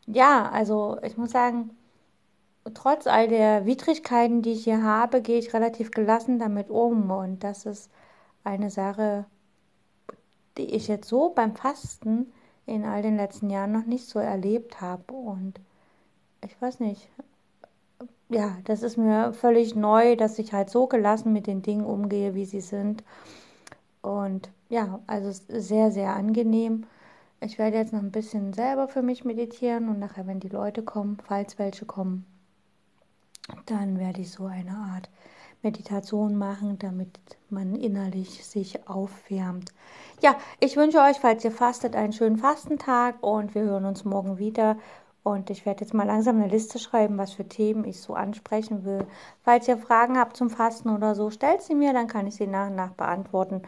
ja, 0.06 0.50
also 0.52 0.98
ich 1.04 1.16
muss 1.18 1.32
sagen, 1.32 1.70
trotz 2.74 3.08
all 3.08 3.30
der 3.30 3.66
Widrigkeiten, 3.66 4.42
die 4.42 4.52
ich 4.52 4.66
hier 4.66 4.84
habe, 4.84 5.22
gehe 5.22 5.40
ich 5.40 5.54
relativ 5.54 5.92
gelassen 5.92 6.40
damit 6.40 6.70
um. 6.70 7.10
Und 7.12 7.44
das 7.46 7.66
ist 7.66 7.90
eine 8.44 8.70
Sache, 8.70 9.26
die 10.58 10.76
ich 10.76 10.90
jetzt 10.90 11.08
so 11.08 11.30
beim 11.30 11.56
Fasten 11.56 12.34
in 12.66 12.84
all 12.86 13.02
den 13.02 13.16
letzten 13.16 13.50
Jahren 13.50 13.72
noch 13.72 13.86
nicht 13.86 14.08
so 14.08 14.20
erlebt 14.20 14.82
habe. 14.82 15.14
Und 15.14 15.60
ich 16.44 16.62
weiß 16.62 16.82
nicht, 16.82 17.10
ja, 18.32 18.58
das 18.64 18.82
ist 18.82 18.98
mir 18.98 19.34
völlig 19.34 19.76
neu, 19.76 20.16
dass 20.16 20.40
ich 20.40 20.54
halt 20.54 20.70
so 20.70 20.88
gelassen 20.88 21.34
mit 21.34 21.48
den 21.48 21.62
Dingen 21.62 21.84
umgehe, 21.84 22.34
wie 22.34 22.46
sie 22.46 22.62
sind. 22.62 23.04
Und 24.02 24.50
ja, 24.70 25.00
also 25.06 25.32
sehr, 25.50 25.92
sehr 25.92 26.16
angenehm. 26.16 26.86
Ich 27.42 27.60
werde 27.60 27.78
jetzt 27.78 27.92
noch 27.92 28.02
ein 28.02 28.12
bisschen 28.12 28.54
selber 28.54 28.88
für 28.88 29.02
mich 29.02 29.26
meditieren 29.26 29.90
und 29.90 30.00
nachher, 30.00 30.28
wenn 30.28 30.40
die 30.40 30.48
Leute 30.48 30.82
kommen, 30.82 31.18
falls 31.28 31.60
welche 31.60 31.86
kommen, 31.86 32.26
dann 33.66 34.00
werde 34.00 34.22
ich 34.22 34.32
so 34.32 34.46
eine 34.46 34.72
Art 34.72 35.10
Meditation 35.62 36.36
machen, 36.36 36.80
damit 36.80 37.20
man 37.50 37.76
innerlich 37.76 38.46
sich 38.46 38.88
aufwärmt. 38.88 39.72
Ja, 40.22 40.36
ich 40.60 40.78
wünsche 40.78 41.00
euch, 41.00 41.20
falls 41.20 41.44
ihr 41.44 41.52
fastet, 41.52 41.96
einen 41.96 42.14
schönen 42.14 42.38
Fastentag 42.38 43.22
und 43.22 43.54
wir 43.56 43.64
hören 43.64 43.86
uns 43.86 44.06
morgen 44.06 44.38
wieder. 44.38 44.78
Und 45.24 45.52
ich 45.52 45.66
werde 45.66 45.82
jetzt 45.82 45.94
mal 45.94 46.08
langsam 46.08 46.38
eine 46.38 46.48
Liste 46.48 46.80
schreiben, 46.80 47.18
was 47.18 47.34
für 47.34 47.48
Themen 47.48 47.84
ich 47.84 48.02
so 48.02 48.16
ansprechen 48.16 48.86
will. 48.86 49.06
Falls 49.44 49.68
ihr 49.68 49.78
Fragen 49.78 50.18
habt 50.18 50.36
zum 50.36 50.50
Fasten 50.50 50.90
oder 50.90 51.14
so, 51.14 51.30
stellt 51.30 51.62
sie 51.62 51.76
mir, 51.76 51.94
dann 51.94 52.08
kann 52.08 52.26
ich 52.26 52.36
sie 52.36 52.48
nach 52.48 52.70
und 52.70 52.76
nach 52.76 52.94
beantworten. 52.94 53.62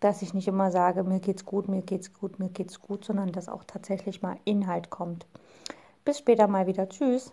Dass 0.00 0.22
ich 0.22 0.34
nicht 0.34 0.48
immer 0.48 0.70
sage, 0.70 1.04
mir 1.04 1.20
geht's 1.20 1.46
gut, 1.46 1.68
mir 1.68 1.82
geht's 1.82 2.12
gut, 2.12 2.38
mir 2.38 2.50
geht's 2.50 2.80
gut, 2.80 3.04
sondern 3.04 3.32
dass 3.32 3.48
auch 3.48 3.64
tatsächlich 3.64 4.20
mal 4.20 4.36
Inhalt 4.44 4.90
kommt. 4.90 5.26
Bis 6.04 6.18
später 6.18 6.46
mal 6.46 6.66
wieder. 6.66 6.88
Tschüss. 6.88 7.32